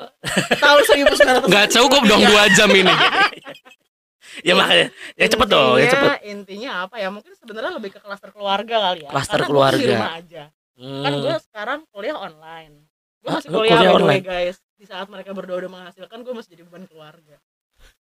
Tahun 0.56 0.80
1900. 0.82 1.46
Nggak 1.46 1.66
cukup 1.70 2.02
dong 2.08 2.22
dua 2.24 2.48
jam 2.56 2.72
ini. 2.72 2.90
Ya 4.46 4.52
makanya, 4.52 4.86
ya 5.14 5.26
cepet 5.26 5.48
dong, 5.48 5.76
ya 5.76 5.86
cepet. 5.86 6.02
Intinya- 6.02 6.22
Intinya 6.24 6.70
apa 6.82 6.96
ya? 6.96 7.08
Mungkin 7.08 7.32
sebenarnya 7.34 7.72
lebih 7.74 7.90
ke 7.92 8.00
klaster 8.00 8.30
keluarga 8.30 8.76
kali 8.82 9.04
ya. 9.04 9.10
Klaster 9.10 9.38
di 9.38 9.46
keluarga. 9.46 9.84
rumah 9.88 10.12
aja. 10.16 10.44
Kan 10.72 11.12
Hmm. 11.12 11.20
gue 11.20 11.36
sekarang 11.42 11.78
kuliah 11.88 12.16
online. 12.16 12.74
Gue 13.18 13.30
masih 13.30 13.48
kuliah, 13.48 13.60
kuliah 13.70 13.78
the 13.78 13.86
way, 13.86 13.98
online? 13.98 14.24
guys. 14.24 14.56
Di 14.74 14.84
saat 14.84 15.06
mereka 15.06 15.30
berdua 15.30 15.56
udah 15.58 15.70
menghasilkan, 15.70 16.18
gue 16.20 16.32
masih 16.32 16.50
jadi 16.50 16.62
beban 16.64 16.84
keluarga. 16.84 17.36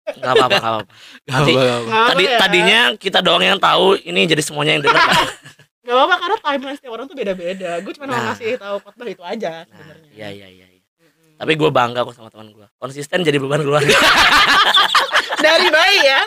Gak 0.07 0.17
apa-apa, 0.29 0.49
gak 0.51 0.63
apa-apa. 0.63 0.93
Nanti- 1.25 1.55
Gak 1.57 2.07
Tadi 2.07 2.25
apa 2.25 2.31
ya? 2.31 2.39
tadinya 2.39 2.81
kita 2.95 3.19
doang 3.21 3.43
yang 3.43 3.59
tahu, 3.59 3.97
ini 3.99 4.25
jadi 4.25 4.41
semuanya 4.41 4.73
yang 4.75 4.83
dengar. 4.83 5.03
Gak 5.81 5.93
apa-apa 5.93 6.15
karena 6.17 6.37
timeline 6.39 6.77
setiap 6.77 6.93
orang 6.93 7.05
tuh 7.05 7.17
beda-beda. 7.17 7.71
Gue 7.81 7.93
cuma 7.93 8.07
mau 8.07 8.15
Nah. 8.15 8.25
ngasih 8.31 8.55
tahu 8.55 8.77
khotbah 8.79 9.09
itu 9.09 9.23
aja 9.23 9.53
Nah, 9.61 9.67
sebenarnya. 9.67 10.11
iya 10.11 10.29
iya 10.31 10.47
iya. 10.49 10.67
iya. 10.69 10.81
Mm-mm. 11.01 11.37
Tapi 11.37 11.53
gue 11.55 11.71
bangga 11.71 12.01
kok 12.03 12.15
sama 12.15 12.29
teman 12.29 12.49
gue. 12.49 12.67
Konsisten 12.77 13.21
jadi 13.21 13.37
beban 13.37 13.61
keluarga. 13.61 13.91
Dari 15.41 15.69
bayi 15.69 15.99
ya. 16.03 16.21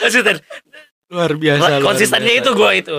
Konsisten. 0.00 0.36
Luar 1.10 1.30
biasa. 1.34 1.58
luar 1.68 1.82
Konsistennya 1.84 2.32
biasa. 2.32 2.42
itu 2.42 2.50
gue 2.52 2.70
itu. 2.76 2.98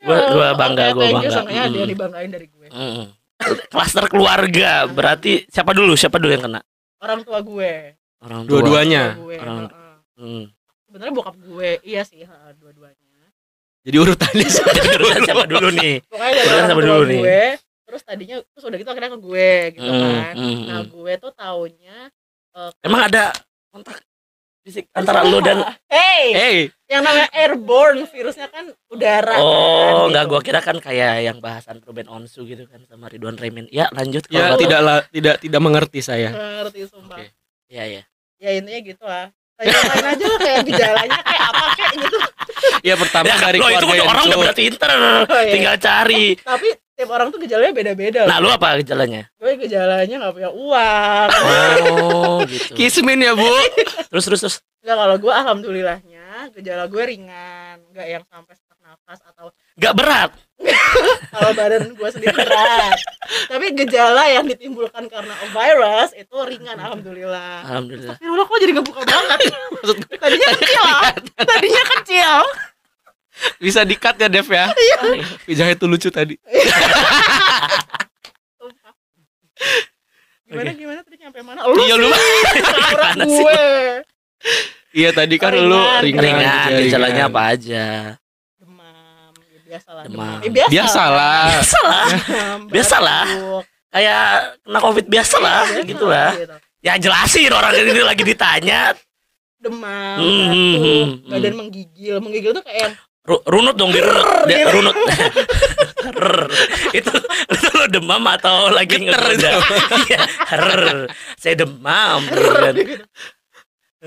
Gua 0.00 0.16
Ya, 0.16 0.26
gua 0.30 0.48
oke, 0.48 0.56
bangga, 0.56 0.84
you, 0.86 0.96
bangga. 0.96 1.28
Yang 1.44 1.68
Mm. 1.76 1.88
dibanggain 1.88 2.30
dari 2.30 2.46
gue. 2.46 2.66
Mm. 2.70 3.04
Klaster 3.68 4.04
keluarga 4.06 4.70
berarti 4.86 5.44
siapa 5.46 5.72
dulu? 5.72 5.92
Siapa 5.92 6.16
dulu 6.16 6.30
yang 6.30 6.44
kena? 6.46 6.60
Orang 6.98 7.20
tua 7.20 7.40
gue. 7.40 7.72
Orang 8.18 8.40
tua. 8.42 8.50
Dua-duanya. 8.54 9.04
Tua 9.12 9.22
gue. 9.22 9.36
Orang- 9.36 9.58
heeh. 9.66 9.96
Hmm. 10.16 10.44
Sebenarnya 10.84 11.14
bokap 11.14 11.36
gue, 11.38 11.70
iya 11.80 12.02
sih, 12.02 12.20
heeh, 12.20 12.50
dua-duanya. 12.54 13.20
Jadi 13.80 13.96
urutannya 13.96 14.44
Jadi 14.76 14.88
urusan 14.92 15.20
siapa 15.22 15.44
dulu 15.46 15.68
nih? 15.72 15.94
Pokoknya 16.04 16.32
dari 16.34 16.48
Urutan 16.50 16.68
tua 16.68 16.84
dulu 16.84 17.02
nih. 17.02 17.18
gue. 17.18 17.42
Terus 17.88 18.02
tadinya 18.02 18.36
terus 18.44 18.62
udah 18.62 18.76
gitu 18.76 18.90
akhirnya 18.90 19.10
ke 19.10 19.18
gue 19.18 19.50
gitu 19.72 19.82
Hmm, 19.82 20.00
kan. 20.14 20.34
hmm, 20.36 20.58
Nah, 20.62 20.78
hmm. 20.78 20.88
gue 20.92 21.12
tuh 21.18 21.32
taunya 21.32 21.96
eh, 22.54 22.70
Emang 22.82 23.06
ada 23.06 23.30
kontak 23.70 24.02
fisik 24.60 24.90
antara 24.92 25.24
lu 25.24 25.40
dan 25.40 25.64
Hey, 25.88 26.26
Hey, 26.36 26.56
yang 26.84 27.00
namanya 27.00 27.32
airborne 27.32 28.04
virusnya 28.04 28.52
kan 28.52 28.68
udara. 28.92 29.40
Oh, 29.40 29.48
kan, 30.04 30.12
enggak 30.12 30.24
gitu. 30.26 30.32
gua 30.36 30.40
kira 30.44 30.60
kan 30.60 30.76
kayak 30.76 31.24
yang 31.24 31.38
bahasan 31.40 31.80
Ruben 31.80 32.10
Onsu 32.12 32.44
gitu 32.44 32.68
kan 32.68 32.84
sama 32.84 33.08
Ridwan 33.08 33.40
Remin. 33.40 33.72
Ya, 33.72 33.88
lanjut 33.88 34.28
ya 34.28 34.52
kalau 34.52 34.60
tidak 34.60 34.80
la- 34.84 35.06
tidak 35.08 35.40
tidak 35.40 35.60
mengerti 35.64 36.04
saya. 36.04 36.28
Ngerti 36.28 36.90
sumpah. 36.92 37.16
Oke. 37.16 37.32
Iya, 37.70 37.84
iya. 37.88 38.02
Ya 38.36 38.50
intinya 38.52 38.80
gitu 38.84 39.04
lah. 39.06 39.32
Tanyain 39.56 40.04
aja 40.12 40.24
lah 40.24 40.38
kayak 40.40 40.60
gejalanya 40.66 41.20
kayak 41.24 41.42
apa 41.52 41.64
kayak 41.76 41.92
gitu. 41.96 42.18
Ya 42.84 42.94
pertama 42.96 43.24
Ya, 43.28 43.36
dari 43.38 43.58
lo 43.60 43.68
itu 43.68 43.84
keluarga 43.86 44.04
orang 44.08 44.24
udah 44.26 44.38
berarti 44.44 44.62
pinter. 44.66 44.90
Oh, 44.90 45.40
iya. 45.40 45.52
Tinggal 45.56 45.74
cari. 45.80 46.24
Tapi 46.36 46.68
tiap 46.96 47.10
orang 47.12 47.26
tuh 47.32 47.38
gejalanya 47.40 47.72
beda-beda. 47.72 48.20
Nah, 48.28 48.36
lu 48.42 48.48
apa 48.50 48.76
gejalanya? 48.76 49.29
Gue 49.50 49.66
gejalanya 49.66 50.14
nggak 50.22 50.34
punya 50.38 50.50
uang. 50.54 51.28
Oh, 51.90 52.38
gitu. 52.46 52.70
Kismin 52.78 53.18
ya, 53.18 53.34
Bu. 53.34 53.50
Terus 54.06 54.24
terus 54.30 54.40
terus. 54.46 54.56
Enggak 54.86 54.96
kalau 55.02 55.16
gue 55.18 55.32
alhamdulillahnya 55.34 56.54
gejala 56.54 56.86
gue 56.86 57.02
ringan, 57.02 57.82
nggak 57.90 58.06
yang 58.06 58.22
sampai 58.30 58.54
sesak 58.54 58.78
nafas 58.78 59.18
atau 59.26 59.50
Gak 59.74 59.94
berat. 59.98 60.30
kalau 61.34 61.50
badan 61.58 61.98
gue 61.98 62.08
sendiri 62.14 62.36
berat. 62.36 62.94
Tapi 63.50 63.66
gejala 63.74 64.30
yang 64.30 64.46
ditimbulkan 64.46 65.10
karena 65.10 65.34
virus 65.50 66.14
itu 66.14 66.36
ringan 66.46 66.78
alhamdulillah. 66.78 67.66
Alhamdulillah. 67.66 68.14
Astagfirullah 68.14 68.46
kok 68.46 68.58
jadi 68.62 68.72
ngebuka 68.78 69.00
banget. 69.02 69.38
Tadinya 70.22 70.48
kecil. 70.54 70.84
Tadinya 71.50 71.82
kecil. 71.98 72.34
Bisa 73.58 73.80
di-cut 73.82 74.14
ya, 74.20 74.28
Dev 74.30 74.46
ya. 74.46 74.70
Pijahnya 75.48 75.74
tuh 75.74 75.88
lucu 75.90 76.12
tadi. 76.12 76.38
Gimana 80.42 80.66
Oke. 80.66 80.76
gimana 80.76 81.00
tadi 81.00 81.16
nyampe 81.16 81.40
mana? 81.40 81.60
Lu 81.64 81.78
Iya, 81.78 81.94
lu. 81.94 82.08
gue. 83.30 83.62
Iya, 84.90 85.10
tadi 85.12 85.34
kan 85.36 85.52
Oh, 85.52 85.62
lu 85.62 85.78
ringan. 85.78 86.02
ringan. 86.02 86.22
Ringan, 86.26 86.58
aja, 86.66 86.78
gejalanya 86.80 87.14
ringan. 87.22 87.30
apa 87.30 87.40
aja? 87.46 87.84
Demam, 88.58 89.32
ya 89.38 89.58
biasalah 89.64 90.02
Demam. 90.02 90.38
Eh, 90.40 90.50
biasa. 90.50 90.70
Biasalah. 90.70 91.44
Biasalah. 91.46 92.04
Demam, 92.10 92.60
Biasalah. 92.74 93.22
Kayak 93.90 94.22
kena 94.60 94.78
covid 94.78 95.06
biasa 95.06 95.36
lah, 95.38 95.62
Biasa 95.64 95.86
gitu 95.86 96.04
lah. 96.06 96.30
gitu. 96.34 96.54
Ya 96.80 96.92
jelasin 96.96 97.50
orang 97.50 97.72
ini 97.76 98.02
lagi 98.02 98.22
ditanya. 98.22 98.80
Demam, 99.60 100.16
Hmm, 100.16 100.24
batuk, 100.24 100.80
hmm, 100.80 101.06
badan 101.28 101.46
hmm. 101.46 101.58
menggigil. 101.60 102.14
Menggigil 102.18 102.50
tuh 102.50 102.64
kayak 102.64 102.96
runut 103.26 103.76
dong 103.76 103.90
di 103.90 104.00
runut. 104.00 104.26
Dia 104.48 104.68
runut. 104.70 104.96
Rrr. 106.00 106.48
itu 106.96 107.12
itu 107.52 107.68
lo 107.76 107.86
demam 107.86 108.24
atau 108.24 108.72
lagi 108.72 108.96
ngegoda? 108.98 109.52
Iya. 110.08 110.20
Saya 111.36 111.54
demam. 111.60 112.24
gitu 112.24 112.52
kan. 112.56 112.74
gitu. 112.74 113.04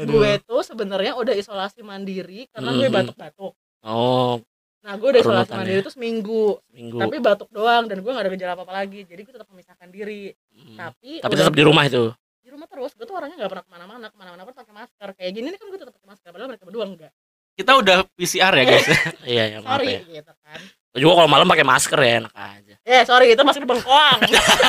Gue 0.10 0.42
tuh 0.42 0.62
sebenarnya 0.66 1.14
udah 1.14 1.38
isolasi 1.38 1.86
mandiri 1.86 2.50
karena 2.50 2.74
gue 2.74 2.90
batuk-batuk. 2.90 3.54
Oh, 3.86 4.42
Nah, 4.84 5.00
gue 5.00 5.16
udah 5.16 5.22
isolasi 5.24 5.52
mandiri 5.56 5.80
tuh 5.80 5.96
seminggu, 5.96 6.60
minggu. 6.76 7.00
tapi 7.00 7.16
batuk 7.24 7.48
doang 7.56 7.88
dan 7.88 8.04
gue 8.04 8.12
gak 8.12 8.26
ada 8.28 8.32
gejala 8.36 8.52
apa-apa 8.60 8.84
lagi. 8.84 9.08
Jadi 9.08 9.22
gue 9.24 9.32
tetap 9.32 9.48
memisahkan 9.48 9.88
diri. 9.88 10.34
Hmm. 10.52 10.76
Tapi 10.76 11.24
Tapi 11.24 11.34
tetap 11.40 11.56
di 11.56 11.64
rumah 11.64 11.88
itu. 11.88 12.12
di 12.44 12.50
rumah 12.52 12.68
terus. 12.68 12.92
Gue 12.98 13.08
tuh 13.08 13.16
orangnya 13.16 13.40
gak 13.40 13.52
pernah 13.54 13.64
ke 13.64 13.72
mana-mana, 13.72 14.06
ke 14.12 14.18
mana-mana 14.20 14.44
pun 14.44 14.52
pakai 14.52 14.74
masker. 14.76 15.10
Kayak 15.16 15.32
gini 15.32 15.48
nih 15.56 15.60
kan 15.62 15.68
gue 15.72 15.80
tetap 15.80 15.94
pakai 15.96 16.10
masker, 16.12 16.30
padahal 16.36 16.50
mereka 16.52 16.66
berdua 16.68 16.84
enggak. 16.84 17.14
Kita 17.54 17.72
udah 17.78 18.06
PCR 18.18 18.54
ya, 18.58 18.64
guys. 18.66 18.88
Iya, 19.30 19.44
ya 19.46 19.58
maaf 19.62 19.78
Sorry 19.80 19.94
ya. 19.94 20.00
gitu 20.22 20.34
kan. 20.42 20.60
Juga 20.94 21.14
kalau 21.22 21.30
malam 21.30 21.50
pakai 21.50 21.66
masker 21.66 22.00
ya 22.06 22.12
enak 22.22 22.34
aja. 22.38 22.76
Eh 22.86 23.02
sorry 23.02 23.34
itu 23.34 23.42
masker 23.42 23.66
bengkoang 23.66 24.20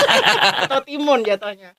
atau 0.64 0.80
timun 0.80 1.20
jatuhnya. 1.20 1.76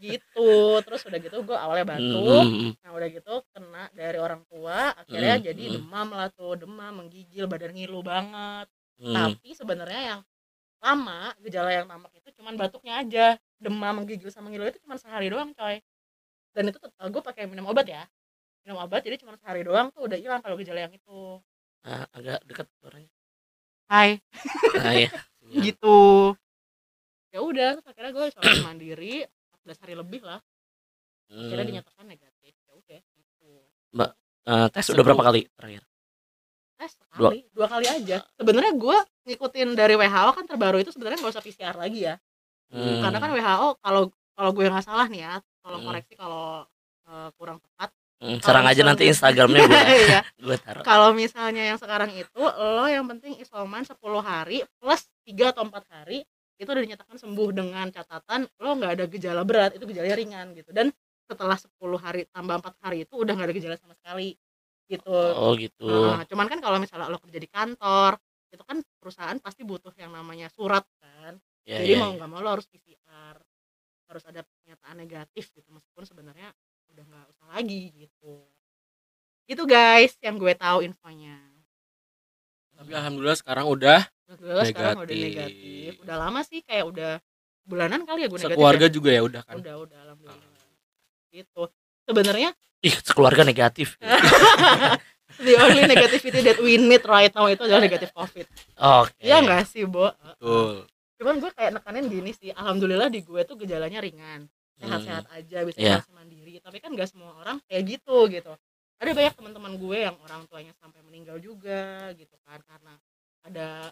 Gitu. 0.00 0.52
Terus 0.80 1.00
udah 1.04 1.18
gitu 1.20 1.36
gue 1.44 1.52
awalnya 1.52 1.84
batuk. 1.84 2.48
Hmm, 2.48 2.72
Nah 2.80 2.90
udah 2.96 3.08
gitu 3.12 3.44
kena 3.52 3.92
dari 3.92 4.16
orang 4.16 4.40
tua 4.48 4.96
akhirnya 4.96 5.36
Hmm, 5.36 5.44
jadi 5.52 5.62
hmm. 5.68 5.74
demam 5.84 6.08
lah 6.16 6.28
tuh 6.32 6.56
demam 6.64 6.92
menggigil 7.04 7.44
badan 7.44 7.76
ngilu 7.76 8.00
banget 8.00 8.66
hmm. 9.00 9.14
tapi 9.14 9.48
sebenarnya 9.52 10.00
yang 10.16 10.20
lama 10.82 11.30
gejala 11.46 11.70
yang 11.70 11.86
tampak 11.86 12.12
itu 12.18 12.28
cuman 12.40 12.54
batuknya 12.58 12.94
aja 13.04 13.26
demam 13.62 14.02
menggigil 14.02 14.30
sama 14.34 14.50
ngilu 14.50 14.66
itu 14.66 14.82
cuma 14.82 14.98
sehari 14.98 15.30
doang 15.30 15.54
coy 15.54 15.78
dan 16.52 16.64
itu 16.68 16.78
gue 16.82 17.22
pakai 17.22 17.46
minum 17.46 17.70
obat 17.70 17.86
ya 17.86 18.02
minum 18.62 18.78
obat 18.78 19.02
jadi 19.02 19.18
cuma 19.18 19.34
sehari 19.38 19.62
doang 19.62 19.90
tuh 19.90 20.06
udah 20.06 20.18
hilang 20.18 20.40
kalau 20.40 20.54
gejala 20.54 20.86
yang 20.86 20.94
itu 20.94 21.38
Ah, 21.82 22.06
agak 22.14 22.38
dekat 22.46 22.70
suaranya. 22.78 23.10
hai 23.90 24.22
Nah, 24.78 24.92
iya. 25.02 25.10
gitu 25.66 25.98
ya 27.32 27.40
udah 27.42 27.68
terus 27.74 27.86
akhirnya 27.90 28.12
gue 28.14 28.24
isolasi 28.30 28.60
mandiri 28.68 29.14
14 29.66 29.82
hari 29.82 29.94
lebih 29.98 30.22
lah 30.22 30.40
akhirnya 31.32 31.64
Hmm. 31.64 31.70
dinyatakan 31.72 32.04
negatif 32.06 32.52
ya 32.54 32.72
udah 32.76 33.00
gitu 33.16 33.50
Eh, 34.42 34.66
tes 34.74 34.90
udah 34.90 35.04
berapa 35.06 35.22
kali 35.22 35.46
terakhir? 35.54 35.82
tes 36.74 36.98
sekali 36.98 37.46
dua 37.54 37.70
kali 37.70 37.86
aja 37.86 38.26
sebenarnya 38.34 38.74
gue 38.74 38.98
ngikutin 39.30 39.68
dari 39.78 39.94
WHO 39.94 40.30
kan 40.34 40.44
terbaru 40.50 40.82
itu 40.82 40.90
sebenarnya 40.90 41.22
nggak 41.22 41.32
usah 41.34 41.44
PCR 41.44 41.76
lagi 41.78 42.10
ya 42.10 42.14
Hmm. 42.72 42.98
karena 43.04 43.18
kan 43.22 43.30
WHO 43.36 43.68
kalau 43.78 44.02
kalau 44.34 44.50
gue 44.50 44.64
nggak 44.66 44.82
salah 44.82 45.06
nih 45.06 45.22
ya 45.22 45.34
tolong 45.62 45.78
Hmm. 45.84 45.88
koreksi 45.94 46.14
kalau 46.18 46.66
eh, 47.06 47.28
kurang 47.38 47.58
tepat 47.62 47.90
Hmm, 48.22 48.38
serang 48.38 48.62
aja 48.64 48.82
nanti 48.82 49.02
Instagramnya 49.10 49.66
gue 49.66 49.82
Iya. 50.06 50.20
gue 50.46 50.56
taruh. 50.56 50.82
kalau 50.82 51.10
misalnya 51.10 51.66
yang 51.66 51.76
sekarang 51.76 52.14
itu 52.14 52.38
lo 52.38 52.86
yang 52.86 53.02
penting 53.04 53.34
isoman 53.36 53.82
10 53.82 53.98
hari 54.20 54.62
plus 54.78 55.02
3 55.26 55.50
atau 55.50 55.66
4 55.66 55.74
hari 55.90 56.22
itu 56.54 56.68
udah 56.70 56.78
dinyatakan 56.80 57.18
sembuh 57.18 57.48
dengan 57.50 57.90
catatan 57.90 58.46
lo 58.56 58.70
nggak 58.72 58.92
ada 58.94 59.04
gejala 59.10 59.42
berat 59.42 59.74
itu 59.74 59.82
gejalanya 59.84 60.14
ringan 60.14 60.46
gitu 60.54 60.70
dan 60.70 60.94
setelah 61.26 61.58
10 61.58 61.66
hari 61.98 62.22
tambah 62.30 62.62
4 62.62 62.78
hari 62.80 62.96
itu 63.02 63.14
udah 63.16 63.34
nggak 63.34 63.48
ada 63.50 63.56
gejala 63.58 63.74
sama 63.74 63.98
sekali 63.98 64.38
gitu 64.86 65.10
Oh 65.10 65.56
gitu. 65.56 65.88
Nah, 65.88 66.22
cuman 66.22 66.46
kan 66.46 66.58
kalau 66.60 66.78
misalnya 66.78 67.08
lo 67.08 67.18
kerja 67.18 67.38
di 67.38 67.50
kantor 67.50 68.20
itu 68.52 68.62
kan 68.62 68.78
perusahaan 69.00 69.38
pasti 69.40 69.64
butuh 69.64 69.90
yang 69.96 70.14
namanya 70.14 70.46
surat 70.48 70.86
kan 71.02 71.42
Ya, 71.62 71.78
jadi 71.78 71.94
ya, 71.94 71.98
mau 71.98 72.10
ya. 72.10 72.14
nggak 72.18 72.28
mau 72.28 72.38
lo 72.38 72.50
harus 72.52 72.66
PCR 72.66 73.38
harus 74.06 74.24
ada 74.26 74.42
pernyataan 74.42 74.98
negatif 74.98 75.50
gitu 75.50 75.70
meskipun 75.70 76.02
sebenarnya 76.04 76.50
udah 76.92 77.04
nggak 77.04 77.26
usah 77.28 77.46
lagi 77.50 77.82
gitu 77.94 78.34
itu 79.44 79.62
guys 79.64 80.12
yang 80.20 80.36
gue 80.36 80.52
tahu 80.54 80.80
infonya 80.82 81.36
Tapi 82.72 82.90
alhamdulillah 82.92 83.38
sekarang 83.38 83.66
udah 83.68 84.00
gue 84.32 84.64
sekarang 84.72 85.04
udah 85.04 85.12
Negatif. 85.12 85.22
negatif 85.28 85.90
udah 86.00 86.16
lama 86.18 86.40
sih 86.42 86.60
kayak 86.62 86.84
udah 86.88 87.12
bulanan 87.62 88.02
kali 88.02 88.24
ya 88.24 88.28
gue 88.28 88.34
negatif 88.34 88.52
sekeluarga 88.52 88.86
ya? 88.86 88.92
juga 88.92 89.10
ya 89.12 89.22
udah 89.22 89.42
kan. 89.44 89.54
udah 89.56 89.74
udah 89.78 89.98
alhamdulillah 90.02 90.50
gitu 91.30 91.62
sebenarnya 92.04 92.50
Ih, 92.82 92.98
sekeluarga 92.98 93.46
negatif. 93.46 93.94
the 95.46 95.54
only 95.54 95.86
negativity 95.86 96.42
that 96.42 96.58
we 96.58 96.74
need 96.74 96.98
right 97.06 97.30
now 97.30 97.46
itu 97.46 97.62
adalah 97.62 97.78
negatif 97.78 98.10
covid 98.10 98.44
Oke. 98.74 99.14
Iya 99.22 99.38
nggak 99.40 99.62
sih 99.64 99.86
Bo 99.86 100.10
Betul. 100.10 100.90
cuman 101.22 101.34
gue 101.38 101.50
kayak 101.54 101.70
nekanin 101.78 102.10
gini 102.10 102.30
sih 102.34 102.50
alhamdulillah 102.50 103.06
di 103.06 103.22
gue 103.22 103.40
tuh 103.46 103.54
gejalanya 103.54 104.02
ringan 104.02 104.50
sehat-sehat 104.74 105.30
aja 105.30 105.62
bisa 105.62 105.78
isolasi 105.78 106.10
mandiri 106.10 106.41
tapi 106.62 106.78
kan 106.78 106.94
gak 106.94 107.10
semua 107.10 107.34
orang 107.36 107.58
kayak 107.66 107.82
gitu 107.98 108.30
gitu. 108.30 108.52
Ada 109.02 109.10
banyak 109.12 109.34
teman-teman 109.34 109.72
gue 109.76 109.98
yang 109.98 110.16
orang 110.22 110.46
tuanya 110.46 110.70
sampai 110.78 111.02
meninggal 111.02 111.42
juga 111.42 112.14
gitu 112.14 112.38
kan. 112.46 112.62
Karena 112.62 112.94
ada 113.42 113.90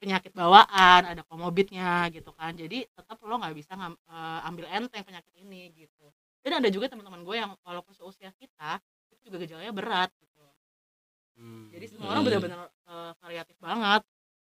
penyakit 0.00 0.32
bawaan 0.32 1.02
ada 1.04 1.20
komorbidnya 1.28 2.08
gitu 2.08 2.32
kan. 2.32 2.56
Jadi 2.56 2.88
tetap 2.88 3.20
lo 3.20 3.36
nggak 3.36 3.52
bisa 3.52 3.76
ngam- 3.76 4.00
eh, 4.08 4.40
ambil 4.48 4.64
enteng 4.72 5.04
penyakit 5.04 5.34
ini 5.36 5.68
gitu. 5.76 6.08
Dan 6.40 6.64
ada 6.64 6.68
juga 6.72 6.88
teman-teman 6.88 7.20
gue 7.26 7.36
yang 7.36 7.52
walaupun 7.60 7.92
seusia 7.92 8.32
kita 8.40 8.80
itu 9.12 9.28
juga 9.28 9.44
gejalanya 9.44 9.74
berat 9.74 10.08
gitu. 10.16 10.40
Hmm. 11.38 11.70
jadi 11.70 11.86
semua 11.86 12.10
orang 12.10 12.26
Hmm. 12.26 12.28
benar-benar 12.34 12.58
eh, 12.66 13.12
variatif 13.20 13.56
banget. 13.60 14.02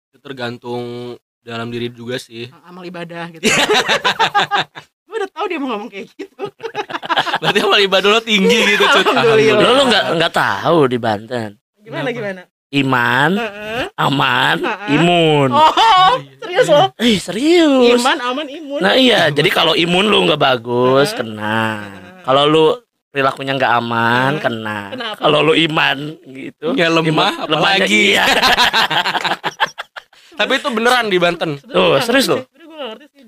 Itu 0.09 0.17
tergantung 0.17 0.83
dalam 1.41 1.67
diri 1.67 1.91
juga 1.91 2.15
sih. 2.15 2.47
amal 2.63 2.85
ibadah 2.85 3.27
gitu. 3.33 3.43
Gue 5.05 5.15
udah 5.19 5.31
tahu 5.35 5.45
dia 5.51 5.59
mau 5.59 5.75
ngomong 5.75 5.91
kayak 5.91 6.07
gitu 6.15 6.31
Berarti 7.37 7.59
amal 7.59 7.79
ibadah 7.79 8.09
lo 8.09 8.19
tinggi 8.19 8.59
gitu, 8.67 8.83
Cut. 8.83 9.03
Alhamdulillah. 9.03 9.59
Lo 9.59 9.71
lo 9.73 9.83
nggak 9.85 10.03
nggak 10.15 10.31
tahu 10.31 10.77
di 10.85 10.97
Banten. 10.97 11.57
gimana 11.77 12.05
Kenapa? 12.05 12.13
gimana 12.13 12.41
Iman, 12.71 13.35
Heeh. 13.35 13.83
aman, 13.97 14.57
Heeh. 14.57 14.95
imun. 14.95 15.49
oh 15.51 16.13
serius 16.39 16.67
loh 16.67 16.87
Eh 16.95 17.17
serius. 17.17 17.97
iman 17.97 18.17
aman 18.23 18.47
imun 18.47 18.79
Nah 18.79 18.95
iya, 18.95 19.27
jadi 19.27 19.49
kalau 19.49 19.73
imun 19.73 20.05
lu 20.05 20.23
nggak 20.23 20.39
bagus 20.39 21.09
Heeh. 21.09 21.19
kena. 21.19 21.83
Heeh. 21.83 22.23
Kalau 22.23 22.43
lu 22.45 22.65
perilakunya 23.11 23.53
nggak 23.53 23.71
aman 23.75 24.31
Heeh. 24.31 24.39
kena. 24.39 24.79
Kalau 25.19 25.41
lu 25.41 25.53
iman 25.53 25.97
gitu. 26.23 26.71
Ya 26.73 26.87
lemah, 26.87 27.03
iman- 27.03 27.37
lemahnya 27.49 27.83
apalagi. 27.83 28.09
iya. 28.09 28.25
Tapi 30.31 30.55
itu 30.55 30.69
beneran 30.71 31.05
di 31.05 31.19
Banten. 31.19 31.59
Tuh, 31.59 31.99
serius 31.99 32.31
ngerti 32.31 33.19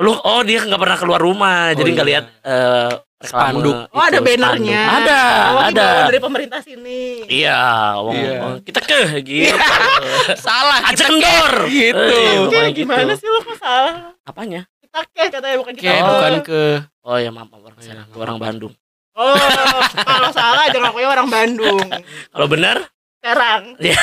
Lu 0.00 0.12
oh 0.16 0.40
dia 0.40 0.64
nggak 0.64 0.80
pernah 0.80 0.96
keluar 0.96 1.20
rumah, 1.20 1.70
jadi 1.70 1.84
iya. 1.84 1.94
nggak 1.94 2.08
lihat 2.08 2.24
eh, 2.40 2.90
reklame 3.20 3.52
Spanduk. 3.52 3.76
Oh, 3.90 4.00
ada 4.00 4.16
itu, 4.16 4.24
bannernya. 4.24 4.82
Ada, 4.96 5.20
oh, 5.50 5.60
ada. 5.62 5.88
dari 6.08 6.16
pemerintah 6.18 6.60
sini 6.60 7.28
Iya, 7.28 7.60
wong, 8.00 8.16
Iya. 8.16 8.32
wong- 8.40 8.60
kita 8.64 8.80
ke 8.80 9.00
gitu. 9.20 9.52
Salah. 10.40 10.80
Aja 10.82 11.04
kendor. 11.04 11.52
Gitu. 11.68 12.00
Eh, 12.00 12.40
Oke, 12.40 12.48
pokoknya 12.48 12.70
gimana 12.72 13.12
gitu. 13.12 13.20
sih 13.20 13.28
lo 13.28 13.40
kok 13.42 13.56
salah 13.56 14.16
Apanya? 14.24 14.64
kita 14.80 15.00
ke 15.06 15.22
katanya 15.28 15.56
bukan 15.60 15.74
kita 15.76 15.84
Kayak 15.86 16.00
Oh. 16.00 16.10
bukan 16.10 16.34
ke 16.40 16.62
Oh 17.00 17.16
ya 17.16 17.30
maaf, 17.30 17.46
maaf 17.46 17.62
orang 17.62 17.76
Oh, 17.76 17.84
sana, 17.84 18.02
iya, 18.02 18.16
orang 18.16 18.36
Bandung. 18.38 18.72
oh 19.12 19.36
kalau 20.00 20.30
salah 20.32 20.64
jangan 20.66 20.88
ngakuin 20.88 21.08
orang 21.10 21.28
Bandung 21.28 21.86
Kalau 22.32 22.46
benar, 22.48 22.76
Serang 23.20 23.76
ya. 23.78 24.00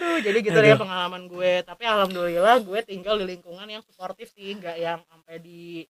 Aduh, 0.00 0.18
jadi 0.24 0.38
gitu 0.40 0.56
Aduh. 0.56 0.80
pengalaman 0.80 1.28
gue. 1.28 1.60
Tapi 1.60 1.82
alhamdulillah 1.84 2.56
gue 2.64 2.80
tinggal 2.88 3.20
di 3.20 3.36
lingkungan 3.36 3.68
yang 3.68 3.84
suportif 3.84 4.32
sih, 4.32 4.56
nggak 4.56 4.76
yang 4.80 5.04
sampai 5.04 5.36
di 5.44 5.84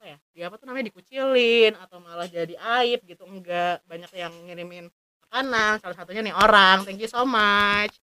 apa 0.00 0.16
ya 0.16 0.18
di 0.32 0.40
apa 0.40 0.56
tuh 0.56 0.64
namanya 0.64 0.88
dikucilin 0.88 1.76
atau 1.76 2.00
malah 2.00 2.24
jadi 2.24 2.56
aib 2.80 3.04
gitu 3.04 3.28
enggak 3.28 3.84
banyak 3.84 4.08
yang 4.16 4.32
ngirimin 4.48 4.88
makanan 5.28 5.76
salah 5.76 5.92
satunya 5.92 6.24
nih 6.24 6.32
orang 6.32 6.88
thank 6.88 6.96
you 6.96 7.04
so 7.04 7.28
much 7.28 8.00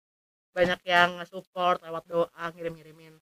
banyak 0.57 0.81
yang 0.89 1.21
support 1.29 1.85
lewat 1.85 2.01
doa 2.09 2.45
ngirim-ngirimin 2.49 3.13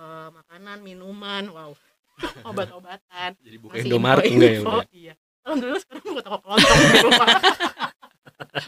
eh, 0.00 0.28
makanan 0.32 0.80
minuman 0.80 1.44
wow 1.52 1.76
obat-obatan 2.48 3.36
Jadi 3.36 3.56
buka 3.60 3.76
Indomaret 3.84 4.24
enggak 4.32 4.50
ya 4.56 4.60
udah. 4.64 4.84
iya 4.96 5.12
alhamdulillah 5.44 5.82
sekarang 5.84 6.04
buka 6.08 6.20
toko 6.24 6.38
kelontong 6.40 6.78
di 6.88 6.98
rumah 7.04 7.28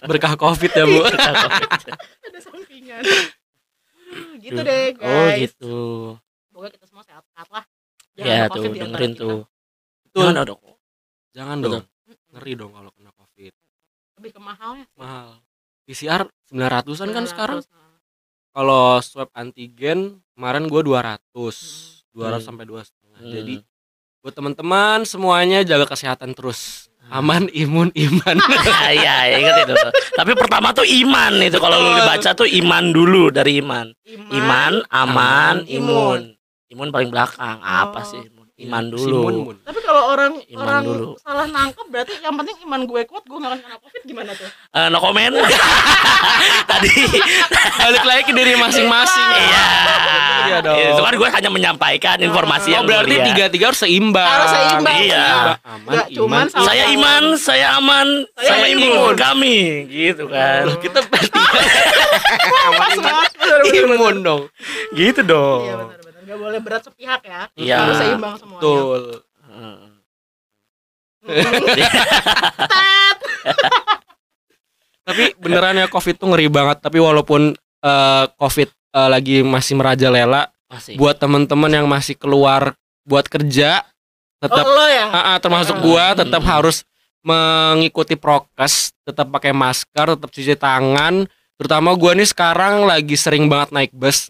Berkah 0.05 0.37
Covid 0.37 0.71
ya, 0.77 0.85
Bu. 0.85 1.01
ada 1.09 2.41
sampingan 2.45 3.01
gitu 4.45 4.61
deh 4.61 4.93
guys 4.93 5.09
Oh 5.09 5.29
gitu. 5.41 5.77
semoga 6.53 6.69
kita 6.69 6.85
semua 6.85 7.01
sehat-sehat 7.09 7.49
lah 7.49 7.65
Ya 8.19 8.25
ada 8.45 8.51
tuh 8.51 8.59
COVID 8.59 8.59
di 8.59 8.59
antara 8.59 8.68
dengerin 8.81 9.13
kita. 9.13 9.21
tuh. 9.21 9.41
Betul. 10.05 10.21
Jangan 10.23 10.45
dong. 10.45 10.61
Jangan 11.31 11.57
Betul. 11.57 11.73
dong. 11.73 11.85
Ngeri 12.29 12.53
dong 12.55 12.73
kalau 12.73 12.91
kena 12.91 13.11
Covid. 13.13 13.53
lebih 14.15 14.31
ke 14.31 14.41
mahalnya. 14.41 14.85
Mahal. 14.95 15.29
PCR 15.85 16.23
900-an 16.49 17.09
kan 17.09 17.25
900, 17.25 17.31
sekarang. 17.31 17.59
nah. 17.65 17.97
Kalau 18.51 18.85
swab 18.99 19.29
antigen 19.33 19.99
kemarin 20.33 20.67
gua 20.67 20.83
200. 20.83 21.23
200 22.11 22.11
Hmm. 22.35 22.43
sampai 22.43 22.65
2 22.65 22.83
setengah. 22.83 23.19
Hmm. 23.21 23.31
Jadi 23.31 23.55
buat 24.19 24.35
teman-teman 24.35 24.99
semuanya 25.05 25.63
jaga 25.63 25.87
kesehatan 25.87 26.33
terus. 26.33 26.91
Aman, 27.09 27.47
imun, 27.57 27.89
iman. 27.89 28.37
Ah, 28.37 28.91
Iya, 28.93 29.39
ingat 29.39 29.55
itu. 29.63 29.75
Tapi 30.13 30.33
pertama 30.35 30.75
tuh 30.75 30.85
iman 30.85 31.33
itu 31.39 31.57
kalau 31.57 31.79
lu 31.79 31.95
dibaca 31.95 32.31
tuh 32.35 32.45
iman 32.45 32.85
dulu 32.91 33.31
dari 33.31 33.63
iman. 33.63 33.87
Iman, 34.29 34.83
aman, 34.85 35.63
Aman, 35.63 35.65
imun. 35.65 36.21
Imun 36.69 36.89
paling 36.91 37.09
belakang. 37.09 37.57
Apa 37.59 38.03
Oh. 38.03 38.05
sih? 38.05 38.21
Iman 38.59 38.85
Si 38.85 38.91
dulu. 38.93 39.19
Mun, 39.23 39.35
mun. 39.45 39.57
tapi 39.63 39.79
kalau 39.81 40.11
orang 40.11 40.35
Iman 40.45 40.61
orang 40.61 40.83
dulu. 40.83 41.09
salah 41.17 41.47
nangkep 41.47 41.87
berarti 41.87 42.13
yang 42.19 42.35
penting 42.35 42.57
iman 42.61 42.81
gue 42.83 43.01
kuat 43.05 43.23
gue 43.23 43.39
gak 43.39 43.49
akan 43.49 43.61
kena 43.61 43.77
covid 43.79 44.03
gimana 44.03 44.31
tuh 44.33 44.51
Eh, 44.69 44.87
no 44.89 44.99
comment. 44.99 45.31
Tadi 46.71 46.93
Balik 47.79 48.05
lagi 48.05 48.23
ke 48.25 48.33
diri 48.33 48.53
masing-masing. 48.55 49.27
iya. 49.41 49.67
Iya 50.45 50.59
dong. 50.61 50.75
Itu 50.77 51.01
kan 51.01 51.15
gue 51.15 51.29
hanya 51.31 51.51
menyampaikan 51.51 52.17
informasi 52.19 52.69
Oh 52.69 52.75
yang 52.75 52.85
berarti 52.85 53.15
mulia. 53.15 53.27
tiga-tiga 53.29 53.65
harus 53.69 53.81
seimbang. 53.81 54.27
Harus 54.29 54.51
seimbang, 54.51 54.99
Iya. 55.01 55.29
Aman, 55.63 55.89
Nggak 55.89 56.07
cuman 56.11 56.27
iman, 56.29 56.47
sama- 56.49 56.67
Saya 56.67 56.85
iman, 56.91 57.25
saya 57.39 57.67
aman, 57.77 58.07
Saya 58.35 58.49
saya 58.49 58.67
imun. 58.69 58.83
imun. 58.85 59.15
Kami, 59.17 59.59
gitu 59.89 60.25
kan. 60.27 60.61
Loh, 60.67 60.77
kita 60.79 60.99
bener, 61.07 61.31
imun 63.87 64.17
dong. 64.21 64.43
Gitu 64.93 65.21
dong. 65.23 65.63
iya 65.65 65.75
benar 66.29 66.29
benar 66.29 66.31
gak 66.31 66.39
boleh 66.39 66.61
berat 66.61 66.83
sepihak 66.85 67.23
ya 67.25 67.41
Iya. 67.57 67.77
harus 67.81 67.97
seimbang 67.97 68.35
semuanya 68.37 68.61
Betul. 68.61 69.03
Heeh. 69.49 69.77
Tet. 71.69 71.89
Tapi 75.09 75.33
beneran 75.41 75.75
ya 75.75 75.89
Covid 75.89 76.15
tuh 76.15 76.29
ngeri 76.29 76.47
banget. 76.47 76.79
Tapi 76.79 77.01
walaupun 77.01 77.57
eh, 77.57 78.25
Covid 78.37 78.69
eh, 78.69 79.09
lagi 79.09 79.37
masih 79.41 79.75
merajalela, 79.75 80.53
Masih. 80.69 81.01
buat 81.01 81.17
temen-temen 81.17 81.71
yang 81.73 81.87
masih 81.89 82.13
keluar 82.13 82.77
buat 83.03 83.25
kerja, 83.25 83.83
tetap 84.37 84.63
oh 84.63 84.87
ya 84.87 85.07
Ah, 85.09 85.19
ah, 85.33 85.37
termasuk 85.41 85.75
Ah. 85.75 85.81
gua 85.81 86.05
tetap 86.13 86.45
Hmm. 86.45 86.51
harus 86.51 86.85
mengikuti 87.25 88.15
prokes, 88.15 88.93
tetap 89.03 89.27
pakai 89.29 89.51
masker, 89.51 90.07
tetap 90.13 90.29
cuci 90.29 90.55
tangan. 90.55 91.25
Terutama 91.57 91.97
gua 91.97 92.13
nih 92.13 92.29
sekarang 92.29 92.85
lagi 92.85 93.17
sering 93.17 93.49
banget 93.49 93.73
naik 93.73 93.91
bus. 93.91 94.29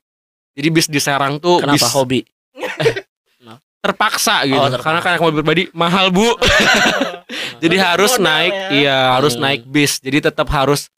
Jadi 0.55 0.69
bis 0.71 0.87
di 0.87 0.99
Serang 0.99 1.37
tuh 1.37 1.61
Kenapa 1.61 1.75
bis 1.75 1.85
hobi? 1.91 2.21
terpaksa 3.79 4.43
gitu. 4.43 4.59
Oh, 4.59 4.67
terpaksa. 4.67 4.85
Karena 4.85 5.01
kan 5.01 5.13
mobil 5.23 5.41
pribadi 5.41 5.63
mahal, 5.71 6.11
Bu. 6.11 6.35
Jadi 7.63 7.77
Modal 7.79 7.87
harus 7.95 8.13
ya. 8.15 8.23
naik, 8.23 8.55
iya 8.75 8.99
harus 9.15 9.35
Hmm. 9.35 9.43
naik 9.47 9.63
bis. 9.65 10.03
Jadi 10.03 10.29
tetap 10.29 10.51
harus 10.51 10.91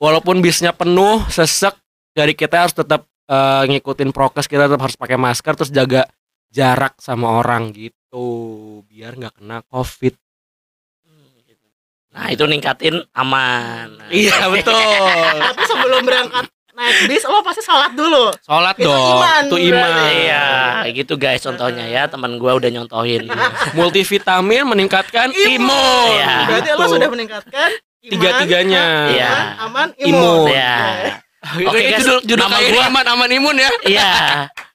walaupun 0.00 0.40
bisnya 0.40 0.72
penuh, 0.72 1.20
sesek, 1.28 1.76
dari 2.12 2.32
kita 2.32 2.64
harus 2.64 2.74
tetap 2.74 3.04
eh, 3.28 3.62
ngikutin 3.68 4.10
prokes, 4.10 4.44
kita 4.44 4.66
tetap 4.66 4.80
harus 4.80 4.96
pakai 4.96 5.16
masker 5.16 5.52
terus 5.54 5.68
jaga 5.68 6.08
jarak 6.48 6.96
sama 6.98 7.36
orang 7.36 7.72
gitu 7.72 8.26
biar 8.84 9.12
nggak 9.14 9.40
kena 9.40 9.60
covid. 9.68 10.16
Nah, 12.12 12.28
itu 12.28 12.44
ningkatin 12.44 13.00
aman. 13.12 13.88
Nah, 13.96 14.08
Iya 14.12 14.52
betul. 14.52 14.76
tapi 15.48 15.62
sebelum 15.64 16.00
berangkat 16.04 16.44
naik 16.72 17.04
bis 17.04 17.20
lo 17.22 17.40
pasti 17.40 17.60
sholat 17.60 17.92
dulu 17.92 18.32
Sholat 18.40 18.72
Itu 18.74 18.86
dong, 18.86 18.96
iman, 19.14 19.42
itu 19.44 19.56
iman. 19.62 19.76
berarti. 19.76 20.16
Iya, 20.18 20.44
gitu 20.90 21.14
guys 21.14 21.40
contohnya 21.40 21.84
ya. 21.84 22.02
Teman 22.06 22.36
gua 22.36 22.52
udah 22.54 22.70
nyontohin. 22.70 23.28
Multivitamin 23.76 24.64
meningkatkan 24.66 25.28
imun. 25.30 26.08
Iya. 26.10 26.32
berarti 26.46 26.70
lo 26.70 26.78
Gitu. 26.78 26.92
sudah 26.92 27.08
meningkatkan 27.08 27.70
iman, 27.70 28.08
Tiga-tiganya. 28.08 28.82
iman, 28.82 29.10
Iya. 29.10 29.30
aman 29.60 29.88
Imun. 29.96 30.48
imun 30.48 30.50
Ya. 30.50 30.76
Oke 31.42 31.80
guys, 31.82 32.00
judul 32.00 32.18
judul 32.24 32.38
nama 32.40 32.56
kayak 32.56 32.70
gua- 32.72 32.86
iman 32.88 33.04
aman 33.10 33.30
imun 33.32 33.56
ya. 33.58 33.70
Iya. 33.84 34.12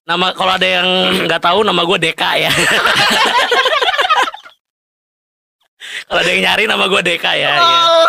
Nama 0.04 0.26
kalau 0.32 0.52
ada 0.54 0.68
yang 0.70 0.88
nggak 1.26 1.42
tahu 1.42 1.60
nama 1.62 1.82
gue 1.82 1.98
Deka 1.98 2.32
ya. 2.38 2.52
kalau 6.06 6.20
ada 6.20 6.30
yang 6.30 6.42
nyari 6.44 6.64
nama 6.66 6.86
gue 6.86 7.02
Deka 7.02 7.32
ya. 7.34 7.54
iya. 7.56 7.80
Oh, 7.80 8.06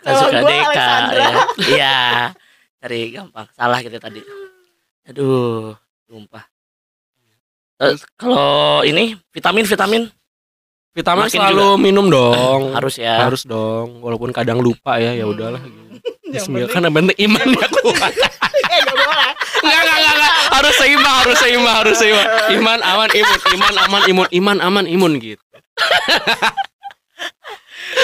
Suka 0.00 0.08
Nama 0.08 0.16
suka 0.18 0.30
gua 0.32 0.48
Deka. 0.48 0.64
Alexandra. 0.66 1.20
ya. 1.20 1.30
Iya. 1.66 1.98
Cari 2.80 3.12
gampang. 3.12 3.46
Salah 3.52 3.78
gitu 3.80 3.96
tadi. 3.96 4.20
Aduh, 5.04 5.76
tumpah. 6.08 6.44
Eh, 7.78 7.96
kalau 8.14 8.80
ini 8.82 9.16
vitamin 9.30 9.64
vitamin 9.64 10.02
Vitamin 10.90 11.30
Makin 11.30 11.38
selalu 11.38 11.66
minum 11.78 12.10
dong. 12.10 12.72
harus 12.76 12.98
ya. 12.98 13.22
Harus 13.22 13.46
dong, 13.46 14.02
walaupun 14.02 14.34
kadang 14.34 14.58
lupa 14.58 14.98
ya, 14.98 15.14
ya 15.14 15.22
udahlah. 15.22 15.62
gitu. 15.62 16.02
Bismillah, 16.34 16.66
penting 16.66 16.74
kan 16.74 16.82
yang 16.82 16.94
penting 16.98 17.16
imannya 17.20 17.66
kuat. 17.78 18.10
eh 18.10 18.78
gak 18.82 18.96
boleh 18.98 19.30
Enggak, 19.60 19.80
enggak, 19.80 19.96
enggak, 19.96 20.14
enggak. 20.18 20.32
Harus 20.50 20.74
seimbang, 20.74 21.14
harus 21.14 21.36
seimbang, 21.38 21.76
harus 21.78 21.96
seimbang. 21.96 22.26
Iman 22.50 22.78
aman 22.82 23.10
imun, 23.12 23.38
iman 23.54 23.74
aman 23.78 24.02
imun, 24.10 24.26
iman 24.34 24.56
aman 24.58 24.84
imun 24.90 25.12
gitu. 25.22 25.44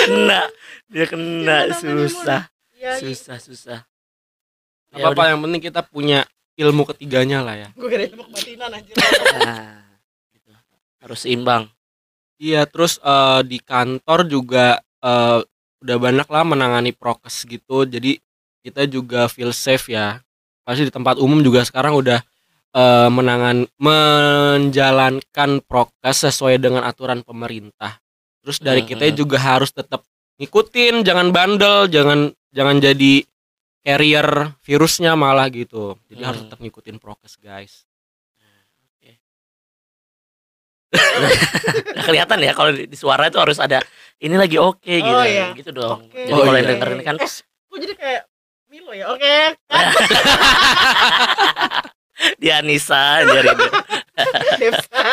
Kena. 0.06 0.40
Dia 0.86 1.04
kena 1.10 1.56
Gimana 1.66 1.74
susah. 1.74 2.40
ya 2.78 2.92
Susah 3.02 3.38
susah. 3.42 3.78
Apa 4.96 5.12
apa 5.12 5.22
yang 5.28 5.40
penting 5.40 5.60
kita 5.62 5.80
punya 5.82 6.24
ilmu 6.56 6.88
ketiganya 6.88 7.44
lah 7.44 7.54
ya. 7.54 7.68
gue 7.72 7.84
kira 7.86 8.08
ilmu 8.08 8.22
kebatinan 8.26 8.72
anjir 8.72 8.96
Nah, 8.96 9.84
gitu. 10.32 10.50
Harus 10.98 11.18
seimbang. 11.20 11.68
Iya, 12.36 12.64
terus 12.64 12.96
eh, 12.98 13.40
di 13.44 13.58
kantor 13.60 14.24
juga 14.24 14.66
eh, 15.00 15.38
udah 15.84 15.96
banyak 16.00 16.24
lah 16.26 16.42
menangani 16.42 16.92
prokes 16.92 17.44
gitu. 17.44 17.84
Jadi 17.84 18.16
kita 18.64 18.88
juga 18.88 19.28
feel 19.28 19.52
safe 19.52 19.92
ya. 19.92 20.20
Pasti 20.64 20.82
di 20.82 20.92
tempat 20.92 21.20
umum 21.20 21.38
juga 21.40 21.60
sekarang 21.62 21.94
udah 21.94 22.20
eh, 22.72 23.08
menangan 23.08 23.68
menjalankan 23.78 25.50
prokes 25.64 26.24
sesuai 26.24 26.56
dengan 26.56 26.82
aturan 26.82 27.20
pemerintah. 27.20 28.00
Terus 28.40 28.58
dari 28.58 28.80
Mhm. 28.82 28.88
kita 28.88 29.04
juga 29.12 29.36
harus 29.36 29.70
tetap 29.70 30.04
ngikutin, 30.36 31.02
jangan 31.02 31.32
bandel, 31.32 31.88
jangan 31.88 32.32
jangan 32.52 32.76
jadi 32.78 33.24
carrier 33.86 34.26
virusnya 34.60 35.14
malah 35.14 35.46
gitu. 35.46 35.94
Jadi 36.10 36.18
harus 36.20 36.42
Hmm. 36.42 36.50
tetap 36.50 36.58
ngikutin 36.58 36.98
prokes, 36.98 37.38
guys. 37.38 37.86
Nggak 40.96 42.02
kelihatan 42.06 42.38
ya 42.40 42.52
kalau 42.52 42.70
di, 42.70 42.86
di 42.86 42.96
suara 42.96 43.26
itu 43.26 43.36
harus 43.36 43.58
ada 43.58 43.82
ini 44.18 44.34
lagi 44.34 44.56
oke 44.56 44.82
gitu. 44.82 45.06
Oh, 45.08 45.22
iya. 45.22 45.50
Gitu 45.52 45.70
dong. 45.70 46.02
Oke. 46.04 46.18
Jadi 46.20 46.32
Oh, 46.32 46.42
kalau 46.42 46.52
iya. 46.52 46.58
yang 46.58 46.68
denger 46.72 46.88
ini 46.90 47.02
kan 47.04 47.16
eh 47.16 47.30
gue 47.66 47.78
jadi 47.82 47.94
kayak 47.94 48.22
Milo 48.66 48.90
ya 48.90 49.06
oke 49.08 49.22
kan 49.22 49.52
dia 52.36 52.58
Nisa, 52.60 53.22
dia. 53.22 53.40
Devsa 54.56 55.04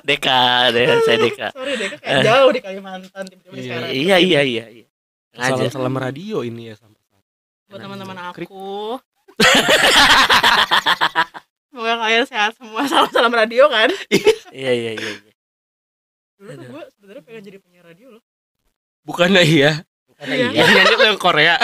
Deka, 0.00 0.40
Deka, 0.70 0.94
saya 1.02 1.18
Deka. 1.18 1.46
sorry 1.50 1.72
deh 1.74 1.88
kayak 1.92 2.22
jauh 2.22 2.50
di 2.50 2.60
Kalimantan 2.62 3.24
tiba-tiba 3.26 3.52
Iya. 3.52 3.62
sekarang 3.66 3.88
Iya 3.90 4.16
iya 4.16 4.40
iya 4.42 4.64
iya. 4.70 4.86
Ngajar. 5.34 5.68
Salam-salam 5.68 5.96
radio 5.98 6.40
ini 6.40 6.70
ya 6.70 6.74
saat. 6.74 6.95
Buat 7.66 7.78
teman-teman 7.78 8.14
Krik. 8.30 8.46
aku 8.46 8.94
semoga 11.68 11.92
kalian 11.98 12.24
sehat 12.24 12.54
semua 12.54 12.86
salam 12.86 13.10
salam 13.10 13.28
radio 13.28 13.66
kan 13.68 13.90
Iya 14.54 14.70
iya 14.72 14.90
iya. 14.94 15.10
iya. 15.12 15.32
dulu 16.36 16.50
tuh 16.52 16.64
gue 16.68 16.82
sebenarnya 16.90 17.22
pengen 17.22 17.42
jadi 17.44 17.58
penyiar 17.58 17.84
radio 17.86 18.06
loh 18.16 18.22
Bukannya 19.02 19.40
iya. 19.40 19.82
Karena 20.16 20.34
Iya. 20.34 20.46
iya. 20.50 20.64
Nyanyi 20.66 20.94
tuh 20.94 21.06
yang 21.06 21.16
Korea. 21.16 21.54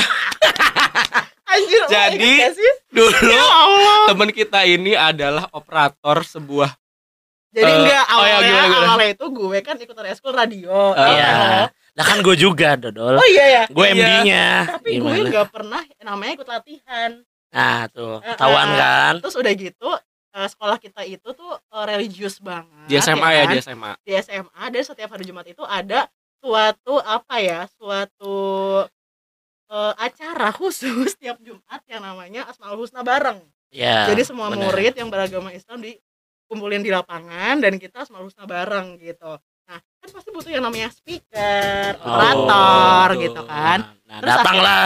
anjir 1.48 1.80
Jadi- 1.86 2.50
sih 2.50 2.72
Dulu 2.88 3.16
ya 3.24 3.42
Allah 3.42 3.96
teman 4.06 4.30
kita 4.30 4.62
ini 4.62 4.92
adalah 4.92 5.48
operator 5.50 6.22
sebuah 6.22 6.70
jadi 7.50 7.62
Eh, 7.62 7.74
enggak 7.78 8.04
oh 8.08 8.16
ya, 8.16 8.20
awalnya 8.32 8.42
gimana, 8.42 8.64
gimana? 8.64 8.86
awalnya 8.88 9.08
itu 9.10 9.24
gue 9.28 9.58
kan 9.60 9.74
ikutan 9.76 10.06
eskul 10.08 10.32
radio 10.32 10.94
Iya. 10.94 11.68
Lah 11.92 12.04
kan 12.04 12.18
gue 12.18 12.32
juga 12.34 12.74
Dodol. 12.74 13.14
oh 13.14 13.28
iya 13.28 13.46
ya 13.52 13.62
Gue 13.68 13.86
Iya. 13.86 13.94
MD-nya. 13.94 14.46
tapi 14.70 14.88
gue 14.94 15.12
Gimana? 15.12 15.28
nggak 15.28 15.48
pernah 15.48 15.80
namanya 16.00 16.32
ikut 16.34 16.48
latihan 16.48 17.10
Nah, 17.48 17.84
tuh, 17.86 18.16
Eh, 18.18 18.32
ketahuan 18.32 18.64
eh, 18.66 18.78
kan? 18.78 19.14
terus 19.18 19.36
udah 19.36 19.52
gitu 19.52 19.88
eh, 20.32 20.48
sekolah 20.48 20.76
kita 20.76 21.04
itu 21.04 21.28
tuh 21.30 21.52
eh, 21.52 21.84
religius 21.86 22.36
banget 22.38 22.88
Di 22.88 22.96
SMA 22.96 23.28
ya, 23.30 23.42
kan? 23.44 23.52
di 23.52 23.60
SMA. 23.60 23.90
di 24.00 24.12
SMA 24.16 24.64
dan 24.66 24.82
setiap 24.82 25.08
hari 25.10 25.22
Jumat 25.22 25.44
itu 25.44 25.60
ada 25.62 26.08
suatu 26.38 26.96
apa 26.98 27.36
ya 27.38 27.68
suatu 27.70 28.36
eh, 29.68 29.92
acara 29.96 30.48
khusus 30.50 31.12
tiap 31.20 31.36
Jumat 31.38 31.80
yang 31.86 32.00
namanya 32.02 32.44
Asmaul 32.46 32.78
Husna 32.78 33.02
bareng 33.02 33.40
Ya. 33.68 34.04
jadi 34.06 34.20
semua 34.22 34.48
benar. 34.48 34.68
murid 34.68 34.92
yang 34.94 35.08
beragama 35.08 35.48
Islam 35.48 35.80
dikumpulin 35.80 36.80
di 36.80 36.88
lapangan 36.88 37.56
dan 37.58 37.76
kita 37.76 38.00
Asmaul 38.00 38.28
Husna 38.28 38.44
bareng 38.44 38.96
gitu 38.96 39.36
nah 39.36 39.51
kan 40.02 40.08
pasti 40.10 40.28
butuh 40.28 40.50
yang 40.50 40.64
namanya 40.64 40.90
speaker 40.90 41.94
Oh, 41.96 42.10
operator 42.10 43.06
gitu 43.20 43.40
kan. 43.44 43.78
Nah, 44.02 44.18
Terus 44.18 44.28
datanglah 44.28 44.82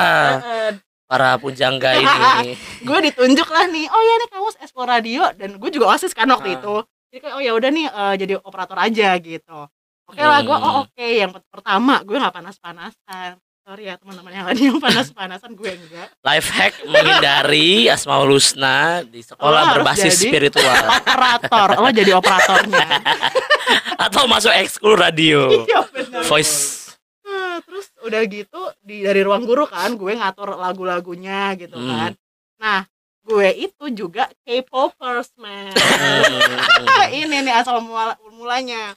para 1.02 1.30
pujangga 1.36 1.90
ini. 1.96 2.52
gue 2.86 2.98
ditunjuk 3.02 3.46
lah 3.46 3.64
nih 3.66 3.86
oh 3.86 3.96
ya 3.98 4.14
nih 4.18 4.28
kamu 4.28 4.48
Expo 4.58 4.82
Radio. 4.82 5.22
Dan 5.32 5.56
gue 5.56 5.70
juga 5.70 5.90
osis 5.90 6.12
kan 6.12 6.28
waktu 6.28 6.52
Ah. 6.52 6.56
itu. 6.56 6.74
Jadi 7.08 7.18
kayak 7.18 7.34
oh 7.34 7.40
ya 7.40 7.52
udah 7.52 7.70
nih 7.70 7.86
eh, 7.86 8.14
jadi 8.16 8.34
operator 8.38 8.76
aja 8.76 9.08
gitu. 9.16 9.58
Oke 10.06 10.20
lah 10.20 10.38
gue 10.40 10.52
Hmm. 10.52 10.66
oh 10.68 10.74
oke. 10.84 11.06
Yang 11.08 11.30
per- 11.32 11.48
pertama 11.50 11.94
gue 12.00 12.14
nggak 12.14 12.34
panas-panasan. 12.34 13.40
Sorry 13.62 13.82
ya 13.84 13.98
teman-teman 13.98 14.30
yang 14.30 14.46
lain 14.46 14.58
yang 14.60 14.78
panas-panasan 14.78 15.50
gue 15.52 15.70
enggak. 15.72 16.06
Life 16.22 16.48
hack 16.48 16.86
menghindari 16.86 17.88
Asmaul 17.88 18.30
Husna 18.30 19.02
di 19.02 19.18
sekolah 19.20 19.58
harus 19.64 19.74
berbasis 19.82 20.14
spiritual. 20.20 20.70
operator. 20.86 21.68
Lo 21.74 21.90
jadi 21.90 22.12
operatornya 22.14 22.86
atau 23.96 24.24
masuk 24.26 24.52
ekskul 24.52 24.94
radio. 24.94 25.48
Iya 25.66 25.80
benar. 25.88 26.22
Voice. 26.24 26.86
Nah, 27.26 27.58
terus 27.60 27.90
udah 28.00 28.22
gitu 28.24 28.60
di 28.80 29.02
dari 29.02 29.20
ruang 29.20 29.42
guru 29.42 29.66
kan 29.66 29.92
gue 29.92 30.12
ngatur 30.12 30.54
lagu-lagunya 30.54 31.56
gitu 31.56 31.74
Hmm. 31.74 31.88
kan. 31.90 32.12
Nah 32.56 32.80
gue 33.26 33.48
itu 33.58 33.84
juga 33.90 34.30
K-popers 34.46 35.34
man. 35.36 35.74
Hmm. 35.74 37.08
ini 37.18 37.42
nih 37.42 37.54
asal 37.56 37.80
mula- 37.80 38.20
mulanya. 38.30 38.94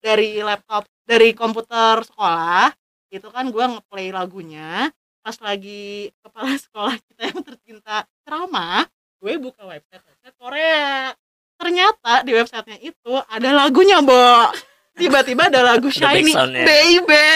Dari 0.00 0.40
laptop 0.40 0.88
dari 1.04 1.32
komputer 1.32 2.00
sekolah 2.02 2.72
itu 3.08 3.28
kan 3.28 3.48
gue 3.48 3.64
ngeplay 3.66 4.10
lagunya. 4.10 4.88
Pas 5.20 5.36
lagi 5.40 6.08
kepala 6.20 6.56
sekolah 6.64 6.96
kita 7.00 7.22
yang 7.28 7.40
tercinta 7.40 7.96
ceramah 8.24 8.84
gue 9.20 9.36
buka 9.36 9.68
website 9.68 10.00
website 10.00 10.36
Korea 10.40 11.12
ternyata 11.60 12.24
di 12.24 12.32
websitenya 12.32 12.78
itu 12.80 13.12
ada 13.28 13.48
lagunya 13.52 14.00
bo 14.00 14.48
tiba-tiba 14.96 15.46
ada 15.46 15.60
lagu 15.62 15.92
Shiny 15.92 16.32
baby 16.64 17.26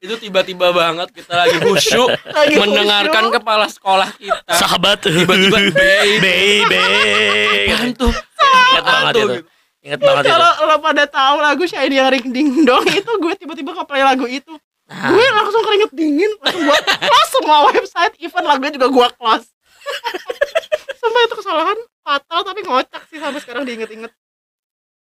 Itu 0.00 0.16
tiba-tiba 0.16 0.72
banget 0.72 1.12
kita 1.12 1.36
lagi 1.36 1.60
khusyuk 1.60 2.08
Lagi 2.26 2.56
mendengarkan 2.56 3.28
khusyuk. 3.28 3.36
kepala 3.36 3.66
sekolah 3.68 4.08
kita. 4.16 4.52
Sahabat 4.56 5.04
Tiba-tiba 5.04 5.60
baby. 5.70 6.64
baby. 6.64 7.92
Tuh? 7.94 8.08
Ingat 8.08 8.82
banget 8.82 9.12
itu. 9.14 9.36
Ingat 9.80 10.00
banget 10.00 10.24
itu. 10.24 10.32
kalau 10.32 10.50
lo 10.64 10.76
pada 10.80 11.04
tahu 11.04 11.36
lagu 11.38 11.62
Shiny 11.64 11.96
yang 11.96 12.08
ring 12.08 12.32
ding 12.32 12.64
dong 12.64 12.80
itu 12.88 13.12
gue 13.12 13.34
tiba-tiba 13.36 13.70
ngeplay 13.72 14.00
lagu 14.00 14.24
itu 14.24 14.56
Nah, 14.90 15.06
gue 15.06 15.22
langsung 15.22 15.62
keringet 15.62 15.92
dingin 15.94 16.32
langsung 16.42 16.66
gue 16.66 16.78
close 16.82 17.30
semua 17.30 17.58
website 17.70 18.10
even 18.18 18.42
lagunya 18.42 18.74
juga 18.74 18.90
gue 18.90 19.06
close 19.14 19.46
sampai 21.00 21.20
itu 21.22 21.34
kesalahan 21.36 21.78
fatal 22.00 22.40
tapi 22.42 22.60
ngocak 22.62 23.02
sih 23.06 23.18
sampai 23.18 23.40
sekarang 23.40 23.62
diinget-inget 23.64 24.12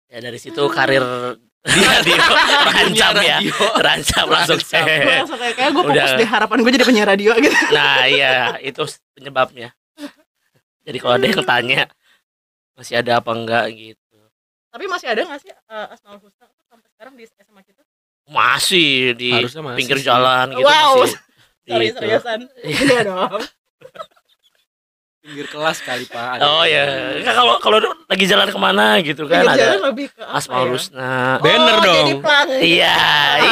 ya 0.07 0.17
dari 0.19 0.37
situ 0.37 0.61
karir 0.67 1.03
di 1.61 1.81
radio 1.93 2.17
terancam 2.65 3.13
ya. 3.21 3.37
Terancam 3.77 4.25
langsung. 4.27 4.57
Langsung 4.57 5.37
kayak 5.37 5.53
kayak 5.53 5.69
gue 5.71 5.83
fokus 5.83 5.93
Udah. 5.93 6.17
di 6.17 6.25
harapan 6.25 6.57
gue 6.59 6.71
jadi 6.73 6.85
penyiar 6.85 7.07
radio 7.07 7.31
gitu 7.37 7.53
Nah, 7.69 8.01
iya, 8.03 8.57
itu 8.59 8.81
penyebabnya. 9.13 9.69
Jadi 10.81 10.97
kalau 10.97 11.13
ada 11.15 11.25
yang 11.29 11.45
tanya 11.45 11.81
masih 12.73 12.97
ada 12.97 13.21
apa 13.21 13.29
enggak 13.29 13.65
gitu. 13.71 14.17
tapi 14.73 14.89
masih 14.89 15.05
ada 15.05 15.21
nggak 15.21 15.37
sih 15.37 15.51
uh, 15.53 15.93
Asmaul 15.93 16.17
Husna 16.17 16.49
sampai 16.65 16.87
sekarang 16.89 17.13
di 17.13 17.29
SMA 17.29 17.61
kita 17.61 17.83
Masih 18.25 19.13
di 19.13 19.29
masih 19.29 19.61
pinggir 19.77 20.01
sih. 20.01 20.05
jalan 20.07 20.49
gitu 20.49 20.65
Wow. 20.65 21.05
masih. 21.05 21.19
sorry 21.61 21.85
Gitu. 21.85 21.97
seriusan 22.01 22.39
iya 22.65 22.99
dong 23.05 23.37
Pinggir 25.31 25.47
kelas 25.47 25.79
kali, 25.79 26.03
Pak. 26.11 26.27
Ada 26.35 26.43
Oh 26.43 26.67
ya, 26.67 26.83
Enggak, 27.15 27.35
kalau 27.39 27.55
kalau 27.63 27.77
lagi 28.11 28.27
jalan 28.27 28.51
ke 28.51 28.59
mana 28.59 28.99
gitu 28.99 29.23
kan 29.31 29.47
Pinggir 29.47 29.63
jalan 29.63 29.79
ada 29.79 29.87
lebih 29.87 30.11
ke 30.11 30.23
Asmaul 30.27 30.75
ya? 30.75 31.39
Banner 31.39 31.75
oh, 31.79 31.83
dong. 31.87 31.95
jadi 31.95 32.13
plang 32.19 32.47
Iya, 32.59 32.99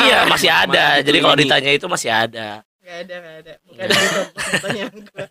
iya 0.04 0.18
masih 0.28 0.52
ada. 0.52 1.00
Jadi 1.00 1.18
kalau 1.24 1.36
ditanya 1.40 1.72
itu 1.72 1.88
masih 1.88 2.12
ada. 2.12 2.68
Gak 2.84 3.08
ada, 3.08 3.16
gak 3.16 3.36
ada. 3.48 3.54
Bukan 3.64 3.80
ada 3.88 3.96
itu 3.96 4.22
pertanyaan 4.60 4.96
gue. 5.00 5.24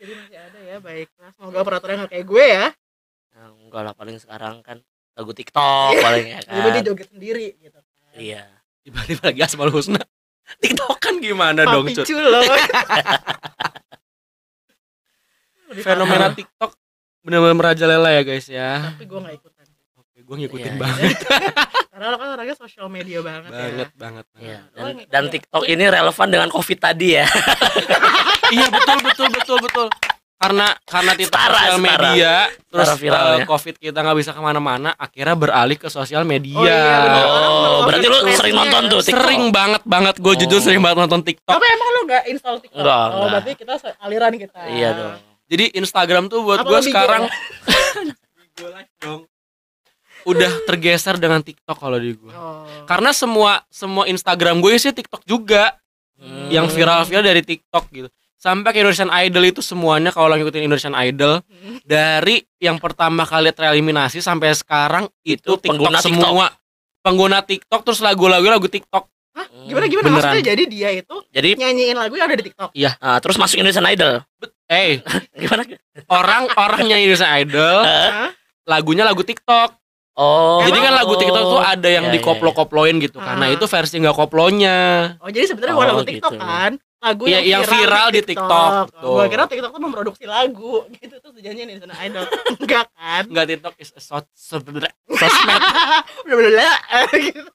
Jadi 0.00 0.12
masih 0.16 0.38
ada 0.40 0.58
ya, 0.64 0.76
baiklah. 0.80 1.30
Semoga 1.36 1.58
operatornya 1.60 1.96
gak 2.08 2.12
kayak 2.16 2.24
gue 2.24 2.44
ya. 2.48 2.66
Nah, 3.36 3.44
enggak 3.60 3.82
lah 3.84 3.92
paling 3.92 4.16
sekarang 4.16 4.64
kan 4.64 4.80
lagu 5.12 5.36
TikTok 5.36 6.00
paling 6.00 6.24
ya 6.26 6.38
Tiba 6.48 6.68
dia 6.72 6.80
kan. 6.80 6.84
joget 6.88 7.08
sendiri 7.12 7.46
gitu. 7.60 7.76
kan. 7.76 8.16
Iya. 8.16 8.48
Tiba-tiba 8.88 9.20
lagi 9.28 9.40
Asmaul 9.44 9.68
Husna. 9.68 10.00
TikTok 10.64 10.96
kan 10.96 11.20
gimana 11.20 11.68
dong, 11.68 11.84
Papi 11.84 11.92
Cut? 11.98 12.06
culo. 12.08 12.40
Fenomena. 15.80 16.30
TikTok 16.30 16.70
benar-benar 17.20 17.56
merajalela 17.56 18.08
ya, 18.10 18.22
guys 18.22 18.46
ya. 18.46 18.70
Tapi 18.90 19.04
gue 19.04 19.18
gak 19.18 19.34
ikutan. 19.34 19.64
Oke, 19.96 20.18
gue 20.20 20.36
ngikutin 20.38 20.68
Iya, 20.68 20.78
banget, 20.78 21.16
Karena 21.90 22.06
lo 22.06 22.16
kan 22.16 22.28
orangnya 22.32 22.54
sosial 22.54 22.86
media 22.88 23.18
banget, 23.20 23.48
banget, 23.48 23.88
ya. 23.88 23.96
banget. 23.96 24.24
Iya. 24.36 24.58
Oh, 24.72 24.82
Dan, 24.84 24.94
dan 25.08 25.24
iya. 25.24 25.32
TikTok 25.32 25.64
ini 25.64 25.84
relevan 25.88 26.28
dengan 26.28 26.48
COVID 26.48 26.78
tadi 26.78 27.08
ya. 27.14 27.26
iya, 28.54 28.66
betul, 28.68 28.98
betul, 29.00 29.28
betul, 29.30 29.58
betul. 29.60 29.88
Karena 30.34 30.66
karena 30.84 31.12
TikTok 31.14 31.32
Setara, 31.32 31.56
sosial 31.56 31.72
setara. 31.72 31.80
media, 31.80 32.32
terus 32.68 32.84
Setara 32.84 33.00
viralnya. 33.00 33.38
eh, 33.38 33.48
COVID 33.48 33.74
kita 33.78 33.98
nggak 34.00 34.18
bisa 34.18 34.30
ke 34.30 34.40
mana-mana, 34.40 34.90
akhirnya 34.92 35.34
beralih 35.34 35.78
ke 35.78 35.88
sosial 35.88 36.22
media. 36.22 36.58
Oh, 36.58 36.66
iya. 36.66 36.84
Oh, 37.24 37.86
berarti 37.86 38.04
lu 38.04 38.18
Orang 38.18 38.36
sering 38.36 38.54
nonton 38.54 38.82
tuh 38.84 39.00
TikTok. 39.00 39.14
Sering 39.16 39.42
banget 39.48 39.82
banget, 39.84 40.14
gue 40.18 40.34
jujur 40.36 40.58
Oh. 40.58 40.62
sering 40.62 40.80
banget 40.80 40.98
nonton 41.00 41.20
TikTok. 41.22 41.48
Tapi 41.48 41.64
emang 41.64 41.88
lo 41.88 42.00
gak 42.04 42.22
install 42.28 42.56
TikTok? 42.60 42.76
Enggak, 42.76 42.98
Oh, 42.98 43.08
enggak. 43.08 43.30
berarti 43.32 43.50
kita 43.56 43.72
aliran 43.98 44.32
kita. 44.36 44.60
Iya 44.68 44.88
dong. 44.92 45.14
Jadi 45.44 45.76
Instagram 45.76 46.26
tuh 46.26 46.40
buat 46.40 46.64
gue 46.64 46.80
sekarang 46.82 47.28
dong. 49.02 49.28
udah 50.24 50.52
tergeser 50.64 51.20
dengan 51.20 51.44
TikTok 51.44 51.76
kalau 51.76 52.00
di 52.00 52.16
gue. 52.16 52.32
Oh. 52.32 52.64
Karena 52.88 53.12
semua 53.12 53.60
semua 53.68 54.08
Instagram 54.08 54.64
gue 54.64 54.72
sih 54.80 54.90
TikTok 54.90 55.20
juga, 55.24 55.76
Hmm. 56.14 56.46
yang 56.46 56.70
viral-viral 56.70 57.26
dari 57.26 57.42
TikTok 57.42 57.84
gitu. 57.90 58.08
Sampai 58.38 58.70
ke 58.70 58.80
Indonesian 58.80 59.10
Idol 59.10 59.50
itu 59.50 59.60
semuanya 59.60 60.08
kalau 60.08 60.30
lo 60.30 60.38
ngikutin 60.38 60.64
Indonesian 60.64 60.94
Idol 60.94 61.42
Hmm. 61.42 61.82
dari 61.82 62.40
yang 62.56 62.78
pertama 62.78 63.26
kali 63.26 63.50
tereliminasi 63.50 64.22
sampai 64.22 64.54
sekarang 64.54 65.10
itu, 65.26 65.42
Itu 65.42 65.58
TikTok 65.58 65.74
pengguna 65.74 65.98
semua. 66.00 66.46
Pengguna 67.02 67.38
TikTok 67.42 67.84
terus 67.84 68.00
lagu-lagu 68.00 68.46
lagu 68.46 68.64
TikTok. 68.64 69.10
Hah? 69.34 69.46
Gimana 69.66 69.84
gimana 69.86 70.06
Beneran. 70.06 70.22
maksudnya? 70.22 70.44
Jadi 70.46 70.62
dia 70.70 70.88
itu 70.90 71.16
Jadi 71.28 71.48
nyanyiin 71.58 71.96
lagu 71.98 72.14
yang 72.14 72.30
ada 72.30 72.38
di 72.38 72.46
TikTok. 72.46 72.70
ah, 72.98 73.18
terus 73.18 73.34
masuk 73.34 73.58
Indonesian 73.58 73.82
Idol. 73.84 74.22
Eh, 74.64 75.02
Gimana? 75.42 75.62
orang 76.08 76.46
orang 76.54 76.80
nyanyi 76.86 77.10
Indonesian 77.10 77.34
Idol, 77.42 77.82
Hah? 77.82 78.30
lagunya 78.64 79.02
lagu 79.02 79.20
TikTok. 79.20 79.74
Oh. 80.14 80.62
Jadi 80.62 80.78
kan 80.78 80.94
lagu 80.94 81.18
TikTok 81.18 81.42
tuh 81.44 81.58
ada 81.58 81.88
yang 81.90 82.06
Iya, 82.06 82.14
iya, 82.14 82.22
dikoplo-koploin 82.22 82.94
gitu 83.02 83.18
kan. 83.18 83.34
Nah, 83.34 83.50
Ah. 83.50 83.54
itu 83.58 83.66
versi 83.66 83.98
nggak 83.98 84.14
koplonya. 84.14 84.78
Oh 85.18 85.26
jadi 85.26 85.50
sebenarnya 85.50 85.74
Oh, 85.74 85.82
lagu 85.82 86.06
TikTok 86.06 86.32
gitu. 86.32 86.38
kan? 86.38 86.72
Lagu 87.04 87.22
Iya, 87.28 87.38
yang 87.42 87.62
viral 87.66 88.08
di 88.14 88.22
TikTok, 88.22 88.72
betul. 88.88 89.10
Gua 89.10 89.24
kira 89.26 89.44
TikTok 89.44 89.70
tuh 89.74 89.82
memproduksi 89.82 90.24
lagu 90.24 90.86
gitu 90.96 91.18
tuh 91.18 91.34
tujuannya 91.34 91.64
nih 91.66 91.76
sana 91.76 91.94
idol. 92.00 92.24
Enggak 92.62 92.86
kan? 92.94 93.22
Enggak 93.26 93.44
TikTok 93.50 93.74
is 93.76 93.90
a 93.90 94.00
sosmed 94.00 94.86
Blablabla, 96.24 96.70
gitu. 97.12 97.50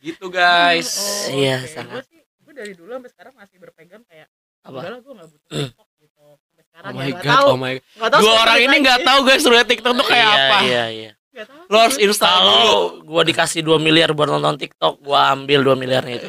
Gitu 0.00 0.26
guys. 0.28 0.88
Oh, 1.26 1.34
Iya, 1.34 1.56
oke. 1.58 1.68
sangat. 1.68 2.04
Gue 2.38 2.52
dari 2.52 2.72
dulu 2.72 2.90
sampai 2.92 3.10
sekarang 3.10 3.34
masih 3.34 3.56
berpegang 3.58 4.02
kayak 4.04 4.28
Apa? 4.60 4.80
Gue 4.96 5.12
gak 5.12 5.28
butuh 5.28 5.48
TikTok 5.48 5.88
gitu. 5.96 6.24
Sampai 6.40 6.64
sekarang 6.64 6.88
Oh 6.88 6.92
ya 6.92 6.98
my 6.98 7.08
nggak 7.08 7.20
god, 7.20 7.30
tahu. 7.32 7.46
oh 7.46 7.56
my 7.56 7.72
god. 7.72 7.84
Nggak 7.94 8.10
Dua 8.18 8.32
orang 8.38 8.58
ini 8.60 8.76
nggak 8.78 8.98
tahu 9.02 9.18
guys 9.22 9.40
sebenarnya 9.40 9.68
TikTok 9.68 9.92
tuh 9.94 10.06
kayak 10.06 10.24
Iya, 10.24 10.36
apa. 10.38 10.56
Iya, 10.60 10.84
iya. 10.90 11.10
Nggak 11.28 11.46
tahu. 11.46 11.62
Lo 11.66 11.76
harus 11.78 11.98
install 11.98 12.38
dulu. 12.40 12.74
Gua 13.04 13.22
dikasih 13.22 13.60
2 13.60 13.78
miliar 13.78 14.10
buat 14.10 14.26
nonton 14.26 14.54
TikTok, 14.56 14.94
gua 15.00 15.30
ambil 15.30 15.60
2 15.62 15.76
miliarnya 15.76 16.14
itu. 16.16 16.28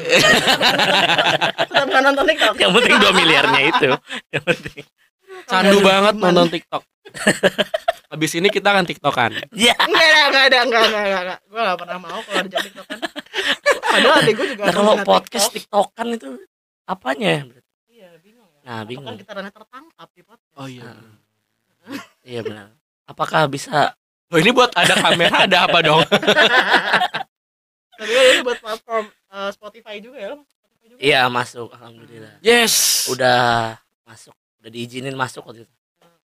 Tetap 1.60 1.86
nggak 1.86 2.02
nonton 2.04 2.24
TikTok. 2.26 2.54
Yang 2.56 2.72
penting 2.76 2.96
2 2.96 3.10
miliarnya 3.14 3.60
itu. 3.66 3.88
Yang 4.30 4.44
penting. 4.46 4.82
Candu 5.42 5.68
Nggak 5.72 5.82
ada 5.82 5.88
banget 5.88 6.14
nonton 6.16 6.46
TikTok. 6.48 6.82
Habis 8.06 8.32
ini 8.34 8.48
kita 8.48 8.70
akan 8.70 8.84
TikTokan. 8.84 9.30
Ya. 9.52 9.74
Enggak 9.76 10.04
ada, 10.04 10.20
enggak 10.28 10.44
ada, 10.46 10.58
enggak, 10.62 10.82
enggak, 10.84 11.02
enggak, 11.02 11.22
enggak. 11.22 11.38
Gue 11.44 11.60
gak 11.60 11.78
pernah 11.78 11.98
mau 11.98 12.18
kalau 12.20 12.38
ada 12.40 12.58
TikTok 12.60 12.86
kan. 12.86 12.98
Padahal 13.90 14.14
adik 14.20 14.34
gue 14.34 14.46
juga 14.50 14.62
Nah, 14.64 14.72
kalau 14.72 14.94
podcast 15.02 15.46
TikTok. 15.48 15.90
TikTokan 15.90 16.06
itu 16.14 16.28
apanya? 16.84 17.34
Iya, 17.86 18.10
bingung 18.18 18.48
ya. 18.48 18.60
Nah, 18.62 18.80
bingung. 18.84 19.06
Kan 19.06 19.18
kita 19.18 19.32
ranah 19.34 19.50
tertangkap 19.50 20.08
di 20.10 20.22
podcast. 20.22 20.54
Oh 20.54 20.66
iya. 20.66 20.90
Iya 22.20 22.40
benar. 22.42 22.66
Apakah 23.04 23.46
bisa 23.46 23.96
Oh 24.30 24.38
ini 24.38 24.54
buat 24.54 24.70
ada 24.72 24.94
kamera 24.94 25.42
ada 25.42 25.66
apa 25.66 25.78
dong? 25.80 26.06
Tapi 27.98 28.10
kan 28.10 28.24
ini 28.24 28.40
buat 28.40 28.58
platform 28.58 29.04
eh, 29.10 29.50
Spotify 29.50 29.94
juga 29.98 30.18
ya. 30.18 30.30
Spotify 30.38 30.86
juga? 30.86 31.00
Iya 31.02 31.20
masuk 31.26 31.68
alhamdulillah. 31.70 32.34
Yes. 32.40 33.06
Udah 33.10 33.74
masuk 34.06 34.30
udah 34.60 34.70
diizinin 34.70 35.14
masuk 35.14 35.42
waktu 35.42 35.64
itu 35.64 35.72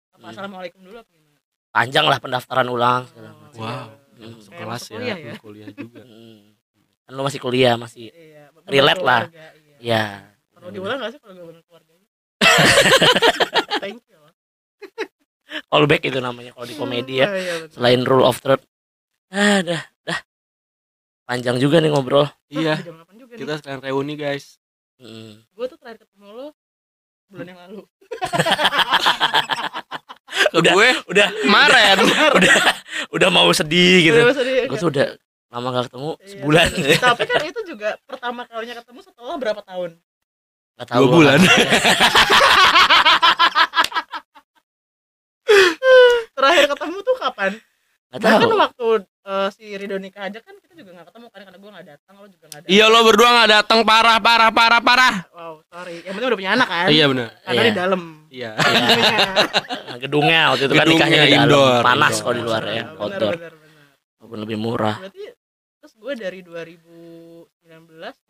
apa 0.10 0.20
Hmm. 0.20 0.32
assalamualaikum 0.32 0.80
dulu 0.82 0.98
apa 0.98 1.12
gimana 1.12 1.38
panjang 1.70 2.06
lah 2.08 2.18
pendaftaran 2.18 2.66
ulang 2.66 3.04
Oh. 3.54 3.62
Wow. 3.62 3.92
iya. 4.18 4.26
Hmm. 4.26 4.68
Masuk 4.68 4.90
ya, 4.90 4.98
kuliah 4.98 5.18
ya. 5.18 5.34
kuliah 5.38 5.70
juga. 5.70 6.02
Hmm. 6.02 6.53
Kan 7.04 7.12
lu 7.14 7.22
masih 7.24 7.40
kuliah 7.44 7.76
masih 7.76 8.10
iya 8.12 8.48
Relate 8.64 9.04
bener 9.04 9.08
lah. 9.08 9.22
keluarga, 9.28 9.48
iya. 9.80 10.04
ya 10.24 10.56
perlu 10.56 10.70
diulang 10.72 10.98
gak 11.04 11.12
sih 11.12 11.20
kalau 11.20 11.34
gue 11.36 11.46
bener 11.52 11.64
keluarga? 11.68 11.92
Thank 13.84 14.00
you 14.08 14.14
callback 15.74 16.06
itu 16.06 16.20
namanya 16.22 16.54
kalau 16.54 16.68
di 16.70 16.76
komedi 16.78 17.22
ya. 17.22 17.28
Iya, 17.30 17.42
iya, 17.42 17.54
selain 17.74 18.06
rule 18.06 18.26
of 18.26 18.38
third. 18.42 18.62
Ah 19.34 19.66
dah 19.66 19.82
dah. 20.06 20.20
Panjang 21.26 21.58
juga 21.58 21.82
nih 21.82 21.90
ngobrol. 21.90 22.30
Iya, 22.54 22.78
Jam 22.86 23.02
8 23.02 23.18
juga 23.18 23.34
kita 23.34 23.54
sekalian 23.58 23.82
reuni 23.82 24.14
guys. 24.14 24.62
Hmm. 25.02 25.42
gue 25.58 25.66
tuh 25.68 25.76
terakhir 25.82 26.06
ketemu 26.06 26.30
lo 26.32 26.48
bulan 27.28 27.48
yang 27.50 27.60
lalu. 27.66 27.82
Ke 30.54 30.62
Udah. 30.62 30.74
gue? 30.78 30.90
udah. 31.10 31.28
Kemarin. 31.34 31.98
udah 32.38 32.56
udah 33.10 33.30
mau 33.34 33.50
sedih 33.50 34.14
gitu. 34.14 34.20
Gue 34.70 34.78
tuh 34.78 34.94
udah 34.94 35.18
lama 35.54 35.68
gak 35.72 35.86
ketemu 35.88 36.10
Iya, 36.16 36.28
sebulan 36.32 36.68
bener. 36.74 36.98
tapi 37.00 37.24
kan 37.24 37.42
itu 37.46 37.60
juga 37.64 37.90
pertama 38.04 38.42
kalinya 38.44 38.76
ketemu 38.76 39.00
setelah 39.02 39.36
berapa 39.38 39.62
tahun 39.62 39.92
Gak 40.74 40.88
tahu 40.90 41.04
Dua 41.04 41.14
bulan. 41.14 41.40
terakhir 46.34 46.66
ketemu 46.68 46.98
tuh 47.00 47.16
kapan 47.18 47.52
Gak 48.10 48.22
tahu 48.22 48.54
waktu 48.56 48.88
eh, 49.26 49.48
si 49.50 49.66
Rido 49.74 49.98
nikah 49.98 50.30
aja 50.30 50.38
kan 50.38 50.54
kita 50.56 50.74
juga 50.76 50.94
nggak 50.94 51.08
ketemu 51.10 51.26
kan 51.30 51.40
karena 51.42 51.58
gue 51.58 51.72
nggak 51.74 51.88
datang 51.88 52.14
lo 52.16 52.28
juga 52.28 52.46
nggak 52.46 52.62
datang 52.62 52.70
Iya 52.70 52.86
lo 52.86 53.00
berdua 53.02 53.30
nggak 53.34 53.50
datang 53.52 53.80
parah 53.82 54.18
parah 54.20 54.50
parah 54.50 54.80
parah. 54.80 55.14
wow 55.34 55.54
sorry 55.66 55.98
yang 56.00 56.14
penting 56.14 56.30
udah 56.30 56.38
punya 56.38 56.52
anak 56.54 56.68
kan 56.68 56.88
Iya 56.90 57.06
benar. 57.10 57.28
karena 57.40 57.58
Iya. 57.58 57.66
di 57.66 57.74
dalam 57.76 58.02
Iya. 58.30 58.52
Iya. 58.54 59.18
Nah, 59.84 59.98
gedungnya 60.00 60.40
waktu 60.50 60.64
itu 60.64 60.74
kan 60.74 60.78
Gedungnya 60.80 61.06
nikahnya 61.06 61.18
di 61.20 61.32
dalam 61.32 61.46
indoor, 61.50 61.82
panas 61.82 62.14
kalau 62.16 62.34
di 62.34 62.44
luar 62.44 62.64
ya 62.66 62.84
benar. 62.86 63.34
walaupun 64.22 64.40
lebih 64.40 64.58
murah 64.58 64.96
berarti 65.00 65.24
terus 65.84 66.00
gue 66.00 66.14
dari 66.16 66.40
2019 66.40 67.44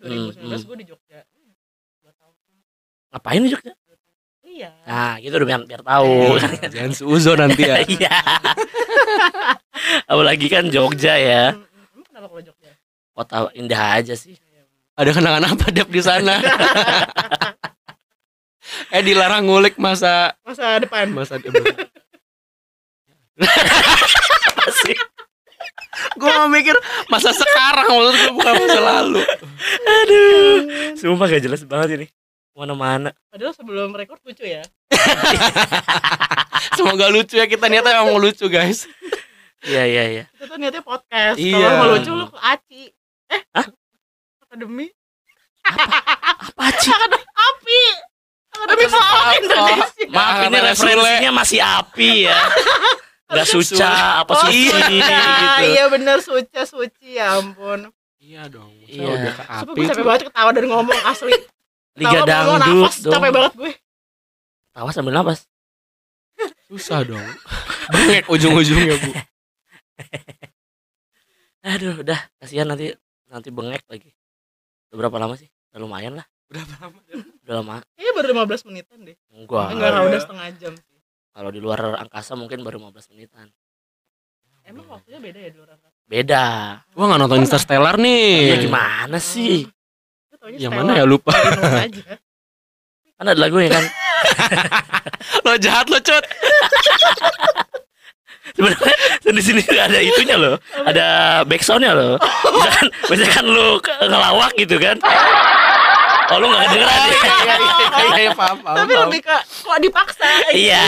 2019 0.01 0.41
hmm. 0.41 0.65
gue 0.65 0.77
di 0.81 0.85
Jogja 0.89 1.21
Hmm, 1.21 1.53
dua 2.01 2.09
tahun 2.17 2.33
ngapain 3.13 3.45
di 3.45 3.49
Jogja 3.53 3.77
iya 4.41 4.73
nah 4.89 5.21
gitu 5.21 5.37
udah 5.37 5.45
biar, 5.45 5.61
biar 5.69 5.85
tahu 5.85 6.33
Iya. 6.33 6.65
Jangan 6.73 6.93
suuzon 6.97 7.37
nanti 7.37 7.61
ya. 7.61 7.85
iya 7.93 8.17
apalagi 10.09 10.49
kan 10.49 10.65
Jogja 10.73 11.13
ya 11.13 11.53
Hmm, 11.53 11.69
hmm. 11.69 12.09
Kenapa 12.09 12.25
kalau 12.33 12.41
Jogja 12.41 12.73
kota 13.13 13.53
indah 13.53 14.01
aja 14.01 14.17
sih 14.17 14.33
Iya, 14.33 14.65
Ada 14.97 15.13
kenangan 15.13 15.53
apa 15.53 15.69
Dep 15.69 15.93
di 15.93 16.01
sana? 16.01 16.41
eh 18.97 19.01
dilarang 19.05 19.45
ngulik 19.45 19.77
masa 19.77 20.33
masa 20.41 20.81
depan 20.81 21.05
masa 21.13 21.37
Asik. 24.63 24.95
Gue 26.17 26.29
mau 26.29 26.49
mikir 26.49 26.73
masa 27.09 27.29
sekarang 27.33 27.85
maksud 27.89 28.13
gue 28.17 28.31
bukan 28.33 28.53
masa 28.65 28.79
lalu. 28.81 29.21
Aduh. 29.83 30.57
Sumpah 30.97 31.25
gak 31.29 31.43
jelas 31.43 31.61
banget 31.65 31.89
ini. 32.01 32.07
Mana-mana. 32.53 33.09
Padahal 33.33 33.53
sebelum 33.57 33.93
rekor 33.97 34.21
lucu 34.21 34.45
ya. 34.45 34.61
Semoga 36.77 37.09
lucu 37.09 37.37
ya 37.37 37.49
kita 37.49 37.65
niatnya 37.69 37.97
emang 37.97 38.13
mau 38.13 38.21
lucu 38.21 38.45
guys. 38.49 38.85
Iya 39.65 39.83
iya 39.89 40.03
iya. 40.09 40.23
Itu 40.37 40.45
tuh 40.45 40.57
niatnya 40.61 40.85
podcast. 40.85 41.37
Iya. 41.41 41.57
kalau 41.57 41.77
mau 41.81 41.87
lucu 41.97 42.11
lu 42.13 42.25
Aci. 42.37 42.83
Eh 43.33 43.41
Hah? 43.57 43.65
akademi 44.45 44.85
apa? 45.65 46.67
Sih 46.77 46.91
api. 46.93 47.81
Akademi 48.53 48.85
Apa? 48.85 48.99
Apa? 49.01 49.31
Indonesia 49.41 50.05
maaf 50.13 50.45
ini 50.45 50.57
referensinya 50.61 51.31
masih 51.33 51.59
api 51.63 52.09
ya 52.29 52.37
nggak 53.33 53.47
suca 53.49 53.91
apa 54.21 54.31
Oh, 54.31 54.41
suci 54.45 54.69
iya, 54.69 54.87
gitu. 54.87 55.63
Iya 55.65 55.83
bener. 55.89 56.17
Suci 56.21 56.61
suci. 56.69 57.09
Ya 57.17 57.35
ampun. 57.41 57.89
Iya 58.23 58.47
dong. 58.47 58.71
Iya. 58.87 59.03
udah 59.03 59.33
ke 59.35 59.43
Sumpah 59.43 59.61
api 59.67 59.79
gue 59.83 59.85
capek 59.91 60.03
banget 60.07 60.21
ketawa 60.31 60.49
dan 60.55 60.65
ngomong 60.71 61.01
asli. 61.03 61.35
Liga 61.99 62.09
ngomong, 62.23 62.29
dangdut 62.29 62.61
nafas, 62.63 62.95
dong. 63.03 63.13
capek 63.13 63.31
banget 63.35 63.53
gue. 63.59 63.71
Tawa 64.73 64.89
sambil 64.95 65.13
nafas. 65.13 65.39
Susah 66.71 67.03
dong. 67.03 67.27
Bengek 67.93 68.25
ujung-ujungnya 68.31 68.95
bu. 68.95 69.11
Aduh 71.73 71.95
udah. 71.99 72.19
Kasihan 72.39 72.67
nanti 72.71 72.95
nanti 73.27 73.49
bengek 73.51 73.83
lagi. 73.91 74.15
Udah 74.89 74.97
berapa 75.03 75.17
lama 75.19 75.35
sih? 75.35 75.51
Udah 75.75 75.79
lumayan 75.83 76.15
lah. 76.15 76.25
Berapa? 76.47 76.73
Lama 76.79 76.97
udah 77.43 77.55
lama. 77.59 77.75
Kayaknya 77.97 78.11
baru 78.15 78.27
15 78.47 78.67
menitan 78.71 78.99
deh. 79.03 79.17
Enggak. 79.35 79.67
Enggak 79.75 79.89
iya. 79.91 79.95
lah 79.99 80.01
udah 80.07 80.19
setengah 80.23 80.47
jam 80.61 80.73
kalau 81.33 81.49
di 81.49 81.57
luar 81.57 81.97
angkasa 81.97 82.37
mungkin 82.37 82.61
baru 82.61 82.77
15 82.93 83.09
menitan. 83.17 83.49
Emang 84.63 84.85
waktunya 84.87 85.19
beda 85.19 85.39
ya 85.41 85.49
di 85.49 85.57
luar 85.57 85.75
angkasa? 85.75 85.97
Beda. 86.05 86.45
Gua 86.93 87.05
nggak 87.09 87.19
nonton 87.19 87.39
Interstellar 87.41 87.95
nih. 87.97 88.53
Ya 88.53 88.57
gimana 88.61 89.17
sih? 89.17 89.65
Taunya 90.39 90.59
yang 90.59 90.75
mana 90.75 90.99
ya 90.99 91.05
lupa. 91.07 91.31
Kan 93.15 93.25
ada 93.31 93.39
lagunya 93.39 93.71
kan? 93.71 93.83
Lo 95.47 95.55
jahat 95.55 95.87
lo 95.87 95.99
cut. 96.03 96.23
Sebenarnya 98.53 99.31
di 99.33 99.43
sini 99.43 99.61
ada 99.71 99.99
itunya 100.03 100.35
loh. 100.35 100.59
Ada 100.83 101.05
backsoundnya 101.47 101.95
loh. 101.95 102.15
Misalkan 102.19 102.87
misalkan 103.07 103.45
lu 103.47 103.79
ke- 103.79 104.03
ngelawak 104.03 104.51
gitu 104.59 104.75
kan 104.77 104.99
oh 106.33 106.39
lu 106.39 106.47
nggak 106.47 106.61
kedengeran 106.65 106.97
ya? 106.97 107.03
iya 107.05 107.55
iya 107.55 108.15
iya 108.19 108.31
paham 108.33 108.57
paham 108.59 108.75
tapi 108.75 108.91
paham. 108.91 109.03
lebih 109.05 109.21
ke 109.21 109.37
kok 109.37 109.77
dipaksa 109.79 110.29
iya 110.51 110.85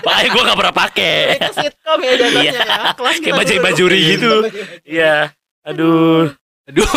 makanya 0.00 0.28
gue 0.28 0.42
nggak 0.44 0.58
pernah 0.58 0.74
pakai 0.76 1.16
itu 1.34 1.52
sitcom 1.56 1.98
ya 1.98 2.12
jatuhnya 2.14 2.42
Iya. 2.46 2.60
ya 2.60 2.76
kelas 2.92 3.14
Kayak 3.14 3.24
kita 3.24 3.36
bajai 3.36 3.54
dulu. 3.54 3.64
bajuri 3.64 4.00
gitu. 4.06 4.30
Bajai-bajuri. 4.38 4.76
iya 4.86 5.14
aduh 5.62 6.24
aduh 6.64 6.88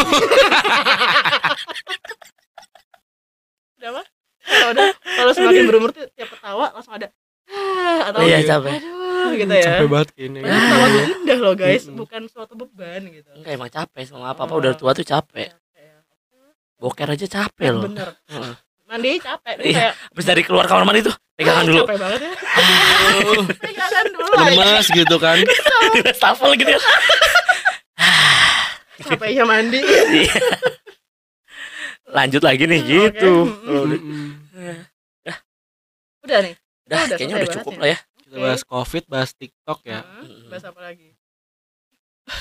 udah 3.76 3.90
apa 3.90 4.04
kalau 4.42 4.70
udah 4.72 4.88
kalau 5.06 5.32
semakin 5.32 5.64
berumur 5.66 5.90
tuh 5.90 6.06
tiap 6.12 6.30
ketawa 6.30 6.66
langsung 6.72 6.94
ada 6.94 7.08
"Ah," 7.46 8.12
atau 8.12 8.20
iya 8.22 8.38
Iya. 8.38 8.48
capek 8.52 8.72
aduh 8.76 9.32
gitu 9.32 9.54
ya 9.54 9.64
capek 9.66 9.88
banget 9.88 10.10
ini 10.18 10.40
ketawa 10.42 10.86
tuh 10.88 11.02
indah 11.14 11.38
loh 11.40 11.54
guys 11.56 11.84
Mm-mm. 11.84 11.98
bukan 11.98 12.22
suatu 12.26 12.54
beban 12.56 13.02
gitu 13.08 13.30
enggak 13.32 13.52
emang 13.52 13.70
capek 13.70 14.04
sama 14.04 14.26
apa 14.28 14.42
apa 14.44 14.54
udah 14.54 14.74
tua 14.74 14.92
tuh 14.92 15.02
Capek. 15.04 15.50
Boker 16.80 17.08
aja 17.10 17.28
capek 17.28 17.70
loh. 17.70 17.84
bener. 17.86 18.10
Heeh. 18.26 18.54
mandi 18.86 19.20
capek 19.20 19.54
Iya. 19.60 19.70
kayak 19.70 19.94
habis 20.10 20.26
dari 20.26 20.42
keluar 20.42 20.66
kamar 20.66 20.82
mandi 20.82 21.04
tuh 21.04 21.14
pegangan 21.36 21.62
dulu. 21.64 21.84
Capek 21.84 21.98
banget 22.00 22.20
ya. 22.20 22.34
Pegangan 23.62 24.06
dulu 24.10 24.26
aja. 24.26 24.50
lemes 24.50 24.86
gitu 24.90 25.16
kan. 25.18 25.38
Di 25.94 26.00
wastafel 26.02 26.50
gitu 26.56 26.72
ya. 26.72 26.82
Capeknya 29.02 29.44
mandi. 29.44 29.80
Iya. 29.80 30.34
lanjut 32.10 32.42
lagi 32.42 32.66
nih 32.66 32.80
Hmm, 32.80 32.90
gitu. 32.90 33.34
oke. 33.46 33.62
Kalau 33.62 33.82
udah- 33.86 34.02
Mm-mm. 34.02 34.78
udah 36.20 36.40
nih? 36.42 36.54
Udah 36.84 36.98
udah 36.98 37.06
kayaknya 37.12 37.30
selesai 37.30 37.46
udah 37.46 37.56
cukup 37.56 37.72
bahasnya. 37.72 37.86
lah 37.86 37.90
ya. 37.90 37.98
Kita 38.20 38.36
bahas 38.40 38.62
covid 38.64 39.04
bahas 39.06 39.32
tiktok 39.32 39.80
ya. 39.86 40.00
Hah? 40.02 40.26
bahas 40.50 40.64
apa 40.66 40.80
lagi? 40.82 41.10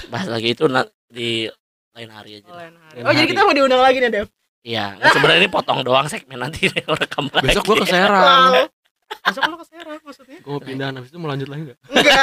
Bahas 0.08 0.28
lagi 0.28 0.48
itu 0.50 0.64
di 1.06 1.30
lain 1.98 2.08
hari 2.08 2.30
aja 2.36 2.46
Oh, 2.46 2.54
lain 2.54 2.74
hari. 2.76 2.94
Lain 2.94 3.02
oh 3.02 3.12
jadi 3.12 3.18
hari. 3.20 3.30
kita 3.30 3.40
mau 3.42 3.52
diundang 3.52 3.82
lagi 3.82 3.98
nih 3.98 4.10
Dev? 4.12 4.26
Iya 4.60 4.84
nggak 4.94 5.10
sebenarnya 5.12 5.40
ini 5.40 5.50
potong 5.50 5.80
doang 5.82 6.06
segmen 6.06 6.38
nanti 6.38 6.70
rekam 7.02 7.26
lagi. 7.28 7.46
Besok 7.48 7.62
gua 7.64 7.76
ke 7.76 7.86
Serang. 7.92 8.50
Wow. 8.52 8.66
besok 9.24 9.42
lo 9.44 9.56
ke 9.56 9.66
Serang 9.66 9.98
maksudnya? 10.00 10.38
Gua 10.40 10.52
mau 10.52 10.62
pindahan 10.62 10.94
habis 10.94 11.08
itu 11.08 11.16
mau 11.16 11.26
lanjut 11.26 11.48
lagi 11.48 11.62
nggak? 11.64 11.78
Enggak 11.88 12.16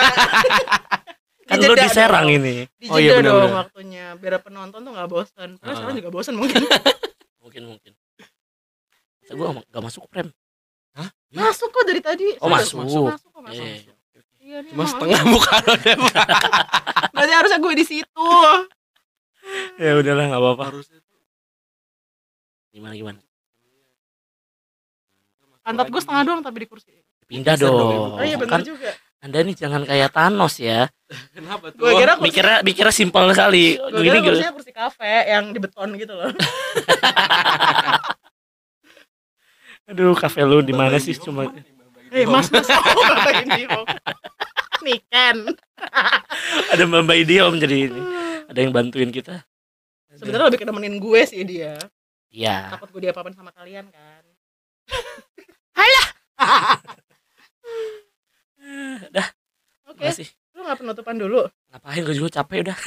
kan 1.46 1.58
lu 1.62 1.76
di 1.76 1.90
Serang 1.90 2.28
ini. 2.28 2.56
Di 2.74 2.88
Oh, 2.88 2.98
iya, 2.98 3.18
dong 3.18 3.22
benar-benar. 3.22 3.58
waktunya 3.62 4.06
biar 4.16 4.34
penonton 4.40 4.80
tuh 4.80 4.92
nggak 4.92 5.08
bosan 5.08 5.50
karena 5.56 5.68
Ah. 5.68 5.76
sekarang 5.76 5.96
juga 5.96 6.10
bosan 6.10 6.36
mungkin. 6.36 6.62
Mungkin 7.46 7.62
mungkin. 7.68 7.94
Masa 9.20 9.34
gua 9.34 9.48
nggak- 9.52 9.68
nggak 9.70 9.84
masuk 9.86 10.04
prem? 10.08 10.28
Masuk 11.30 11.68
kok 11.70 11.84
dari 11.84 12.00
tadi. 12.00 12.28
Oh, 12.40 12.48
Sudah, 12.48 12.58
masuk. 12.58 12.78
masuk. 12.82 13.06
Kok 13.28 13.42
masuk. 13.44 13.62
Iya. 13.62 13.94
iya 14.40 14.58
nih 14.62 14.72
cuma 14.72 14.86
setengah 14.86 15.22
bukan 15.26 15.62
lo 15.64 15.74
deh 15.76 15.96
berarti 17.12 17.34
harusnya 17.34 17.58
gue 17.58 17.74
di 17.74 17.82
situ 17.84 18.05
ya 19.86 19.94
udahlah 20.02 20.26
nggak 20.34 20.42
apa-apa. 20.42 20.64
Harusnya 20.74 21.00
gimana 22.76 22.94
gimana? 22.98 23.20
Pantat 25.66 25.88
gue 25.90 26.02
setengah 26.04 26.24
doang 26.28 26.42
tapi 26.44 26.58
di 26.66 26.68
kursi. 26.68 26.92
Pindah 27.26 27.58
dong, 27.58 28.22
oh 28.22 28.22
iya 28.22 28.38
benar 28.38 28.62
kan 28.62 28.62
juga. 28.62 28.94
Anda 29.18 29.42
nih 29.42 29.58
jangan 29.58 29.82
kayak 29.82 30.14
Thanos 30.14 30.62
ya. 30.62 30.86
Kenapa 31.34 31.74
tuh? 31.74 31.82
Gue 31.82 31.98
kira 31.98 32.22
kursi 32.22 32.26
mikirnya 32.30 32.58
mikirnya 32.62 32.94
simpel 32.94 33.34
sekali. 33.34 33.82
Gue 33.82 34.02
gini 34.06 34.06
kira 34.06 34.18
gitu 34.22 34.30
kursinya 34.30 34.54
kursi 34.54 34.72
kafe 34.76 35.16
yang 35.26 35.50
di 35.50 35.58
beton 35.58 35.90
gitu 35.98 36.14
loh. 36.14 36.30
Aduh 39.90 40.14
kafe 40.14 40.46
lu 40.46 40.62
di 40.62 40.74
mana 40.74 41.02
sih? 41.02 41.18
Cuma 41.18 41.50
eh 42.14 42.30
mas 42.30 42.54
mas. 42.54 42.70
Oh 42.70 43.86
ini 44.86 45.02
kan 45.10 45.50
ada 46.70 46.84
mbak 46.86 47.26
Idiom 47.26 47.58
jadi 47.58 47.90
ini. 47.90 48.02
Ada 48.46 48.60
yang 48.62 48.70
bantuin 48.70 49.10
kita 49.10 49.42
sebenarnya 50.18 50.48
lebih 50.52 50.60
kedemenin 50.64 50.96
gue 50.98 51.22
sih 51.28 51.42
dia. 51.44 51.76
Iya. 52.32 52.76
Takut 52.76 52.90
gue 52.92 53.02
diapa-apain 53.08 53.36
sama 53.36 53.52
kalian 53.56 53.88
kan? 53.92 54.24
Hayah! 55.80 56.08
udah 59.08 59.28
oke. 59.92 60.04
Okay. 60.04 60.28
lu 60.56 60.64
nggak 60.64 60.80
penutupan 60.80 61.16
dulu? 61.20 61.48
Ngapain? 61.72 62.02
Gue 62.04 62.16
juga 62.16 62.42
capek 62.42 62.68
udah. 62.68 62.78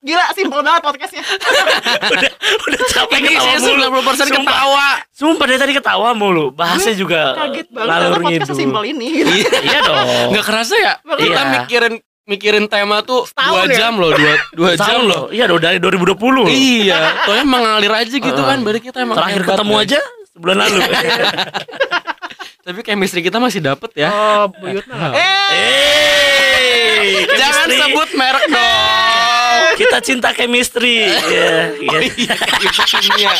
Gila, 0.00 0.32
simpel 0.32 0.64
banget 0.64 0.80
podcastnya. 0.80 1.20
Udah, 1.20 2.32
udah 2.40 2.80
capek 2.88 3.20
Ini 3.20 3.36
ketawa 3.36 3.60
mulu. 3.60 4.00
90% 4.00 4.32
ketawa. 4.32 4.86
Sumpah 5.12 5.44
dari 5.44 5.60
tadi 5.60 5.72
ketawa 5.76 6.08
mulu. 6.16 6.46
Bahasnya 6.56 6.96
juga 6.96 7.36
Kaget 7.36 7.68
banget. 7.68 7.88
Lalu 8.00 8.06
podcast 8.40 8.56
simpel 8.56 8.82
ini? 8.88 9.20
Gitu. 9.20 9.28
Iya 9.60 9.78
dong. 9.84 10.32
Gak 10.32 10.44
kerasa 10.48 10.74
ya? 10.80 10.94
Kita 11.04 11.40
iya. 11.44 11.52
mikirin 11.52 11.94
mikirin 12.24 12.64
tema 12.64 13.00
tuh 13.00 13.24
Setahun 13.24 13.50
dua 13.50 13.62
ya? 13.66 13.74
jam 13.76 13.92
loh, 13.96 14.10
dua, 14.10 14.32
dua 14.52 14.70
jam 14.76 14.98
loh. 15.02 15.22
Iya 15.28 15.44
dong 15.46 15.58
dari 15.58 15.76
2020 15.76 16.30
loh. 16.30 16.46
Iya, 16.46 17.24
soalnya 17.24 17.44
mengalir 17.44 17.92
aja 17.92 18.12
gitu 18.12 18.40
kan. 18.40 18.56
Berarti 18.60 18.80
kita 18.82 18.96
emang 19.00 19.16
Terakhir 19.16 19.40
hebat, 19.40 19.48
ketemu 19.54 19.72
guys. 19.72 19.84
aja 19.84 19.98
sebulan 20.30 20.56
lalu. 20.58 20.78
Tapi 22.60 22.78
chemistry 22.82 23.20
kita 23.20 23.36
masih 23.36 23.60
dapet 23.60 23.88
ya. 23.94 24.08
Oh, 24.08 24.42
buyutnya 24.52 24.94
lah. 25.00 25.12
Eh, 25.16 27.24
Jangan 27.30 27.66
sebut 27.68 28.08
merek 28.14 28.44
dong. 28.46 29.60
Kita 29.74 29.96
cinta 29.98 30.28
chemistry. 30.30 31.08
Iya, 31.08 31.74
iya. 31.74 31.90
Oh 31.90 31.98
iya, 31.98 32.34
kimia. 33.00 33.32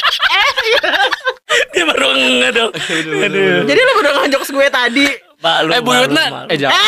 Dia 1.71 1.83
baru 1.85 2.07
enggak 2.11 2.51
dong. 2.53 2.71
Aduh. 2.73 3.62
jadi 3.66 3.79
lu 3.79 3.93
udah 4.01 4.12
ngajak 4.19 4.40
gue 4.43 4.66
tadi. 4.69 5.07
Mbak, 5.40 5.57
lu 5.59 5.71
Eh 5.71 5.81
Bu 5.81 5.90
malu, 5.90 6.01
Yutna, 6.05 6.25
malu. 6.27 6.49
eh 6.49 6.57
jangan. 6.59 6.81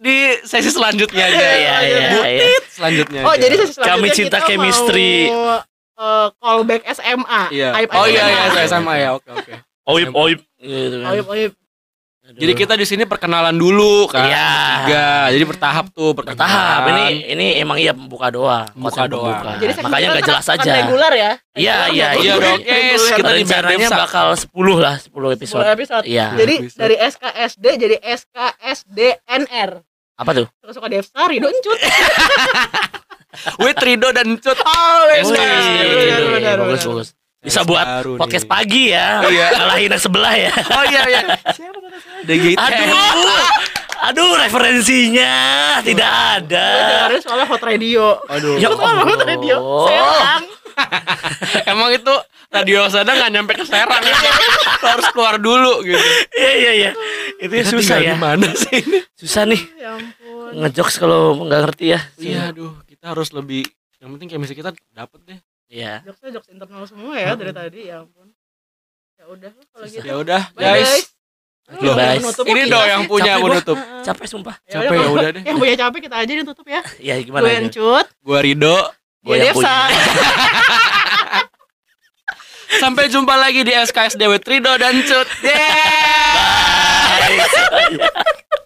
Di 0.00 0.40
sesi 0.48 0.72
selanjutnya 0.72 1.28
aja. 1.28 1.36
Iya, 1.36 1.52
iya, 1.60 1.76
iya, 1.84 2.08
iya. 2.24 2.44
Selanjutnya. 2.72 3.20
Oh, 3.28 3.36
aja. 3.36 3.40
jadi 3.44 3.54
sesi 3.60 3.72
selanjutnya 3.76 4.00
Kami 4.00 4.08
cinta 4.16 4.38
kita 4.40 4.48
chemistry. 4.48 5.28
Mau, 5.28 5.60
eh, 6.00 6.28
callback 6.40 6.82
SMA. 6.96 7.42
Iya. 7.52 7.68
Aib 7.76 7.88
Oh 7.92 8.06
iya 8.08 8.22
SMA. 8.24 8.32
iya 8.32 8.42
saya 8.56 8.68
sama 8.72 8.92
ya. 8.96 9.08
Oke 9.20 9.28
oke. 9.28 9.54
Oip, 9.92 10.08
oip. 10.16 10.40
Gitu 10.56 10.96
kan. 11.04 11.08
Oip, 11.12 11.26
oip. 11.28 11.52
Aduh. 12.30 12.46
Jadi 12.46 12.52
kita 12.62 12.78
di 12.78 12.86
sini 12.86 13.04
perkenalan 13.04 13.58
dulu 13.58 14.06
kan. 14.06 14.24
Iya. 14.24 14.48
Tiga. 14.86 15.08
Jadi 15.34 15.44
bertahap 15.50 15.84
tuh 15.90 16.14
perkenalan. 16.14 16.38
bertahap 16.46 16.82
ini 16.94 17.04
ini 17.26 17.46
emang 17.58 17.76
iya 17.76 17.90
pembuka. 17.90 18.30
Pembuka 18.30 18.70
konsep 18.72 19.10
doang. 19.10 19.34
pembuka. 19.34 19.52
Jadi 19.58 19.72
Makanya 19.82 20.06
nggak 20.14 20.26
jelas 20.30 20.46
aja. 20.46 20.72
Regular 20.80 21.12
ya. 21.12 21.32
Iya, 21.58 21.76
iya, 21.90 22.08
iya 22.16 22.32
dong. 22.38 22.60
Yes, 22.62 23.02
Kita 23.18 23.30
rencananya 23.34 23.88
bakal 23.92 24.26
10 24.32 24.78
lah, 24.78 24.96
10 24.96 25.36
episode. 25.36 25.64
10 25.66 25.76
episode. 25.76 26.04
Iya. 26.06 26.26
Jadi 26.38 26.54
dari 26.78 26.96
SKSD 26.96 27.66
jadi 27.76 27.96
SKSDNR. 28.00 29.89
Apa 30.20 30.36
tuh? 30.36 30.46
Suka-suka 30.60 30.86
Devsa, 30.92 31.20
Rido 31.24 31.48
Encut. 31.48 31.80
With 33.62 33.80
Rido 33.80 34.08
dan 34.12 34.36
Cut. 34.36 34.58
Oh, 34.60 35.00
Wih, 35.08 35.32
benar, 36.36 36.60
bagus 36.60 36.84
bagus. 36.84 37.08
Bisa 37.40 37.64
buat 37.64 38.04
Baru 38.04 38.20
podcast 38.20 38.44
nih. 38.44 38.52
pagi 38.52 38.82
ya. 38.92 39.24
Iya. 39.24 39.46
Kalahin 39.56 39.88
yang 39.96 40.02
sebelah 40.02 40.34
ya. 40.36 40.52
Oh 40.52 40.84
iya 40.84 41.00
iya. 41.08 41.20
Siapa 41.56 41.78
kata 41.80 41.98
saya? 42.04 42.20
DGT. 42.28 42.60
Aduh. 42.60 43.44
Aduh, 44.00 44.30
referensinya 44.36 45.32
tidak 45.80 46.10
ada. 46.36 46.66
Gue 46.68 46.84
dengerin 46.84 47.20
soalnya 47.24 47.46
Hot 47.48 47.64
Radio. 47.64 48.04
Aduh. 48.28 48.60
Ya 48.60 48.68
nggak 48.68 49.08
Hot 49.08 49.24
Radio? 49.24 49.56
Allah. 49.56 50.59
Emang 51.70 51.90
itu 51.92 52.14
radio 52.50 52.86
sana 52.90 53.14
nggak 53.14 53.30
nyampe 53.30 53.52
ke 53.56 53.64
Serang 53.64 54.02
ya. 54.02 54.16
Harus 54.80 55.06
keluar 55.14 55.36
dulu 55.38 55.84
gitu. 55.86 56.06
Iya 56.36 56.52
iya 56.56 56.72
iya. 56.74 56.90
Itu 57.40 57.52
ya 57.54 57.64
susah 57.64 57.98
ya. 58.02 58.14
Di 58.14 58.20
mana 58.20 58.48
sih 58.52 58.80
ini? 58.84 59.00
Susah 59.16 59.44
nih 59.48 59.60
Ya 59.78 59.96
ampun. 59.96 60.50
ngejokes 60.60 60.96
kalau 60.98 61.40
nggak 61.46 61.60
ngerti 61.68 61.84
ya. 61.94 62.00
Iya, 62.18 62.40
aduh, 62.50 62.72
kita 62.88 63.12
harus 63.12 63.30
lebih 63.30 63.64
yang 64.00 64.16
penting 64.16 64.28
chemistry 64.32 64.56
kita 64.56 64.72
dapet 64.92 65.20
deh. 65.28 65.38
Iya. 65.70 66.02
Jokesnya 66.02 66.40
jokes 66.40 66.48
internal 66.50 66.82
semua 66.88 67.14
ya 67.14 67.36
dari 67.38 67.52
tadi. 67.54 67.80
Ya 67.86 68.02
ampun. 68.02 68.32
Ya 69.20 69.24
udah 69.28 69.50
kalau 69.70 69.86
gitu. 69.86 70.02
Ya 70.02 70.14
udah, 70.18 70.42
Bye, 70.56 70.82
guys. 70.82 71.12
Lu 71.70 71.94
guys. 71.94 72.18
menutup 72.18 72.44
Ini 72.50 72.60
apa 72.66 72.72
dong 72.74 72.86
yang 72.90 73.02
punya 73.06 73.32
Capek. 73.38 73.78
Heeh. 73.78 74.02
Capek 74.02 74.26
sumpah. 74.26 74.56
Capek 74.66 74.96
ya 74.98 75.08
udah 75.14 75.28
deh. 75.30 75.42
Yang 75.46 75.56
punya 75.62 75.74
capek 75.78 76.00
kita 76.10 76.16
aja 76.18 76.32
yang 76.34 76.48
tutup 76.50 76.66
ya. 76.66 76.82
Iya 76.98 77.14
gimana 77.22 77.46
Gue? 77.46 77.54
Encut. 77.62 78.06
Gua 78.26 78.38
Rido. 78.42 78.78
Goyang 79.20 79.52
Sampai 82.80 83.12
jumpa 83.12 83.36
lagi 83.36 83.60
di 83.66 83.74
SKS 83.74 84.16
Dewi 84.16 84.40
Trido 84.40 84.72
dan 84.80 85.04
Cut. 85.04 85.28
Yeah. 85.44 86.40
Bye. 87.68 88.56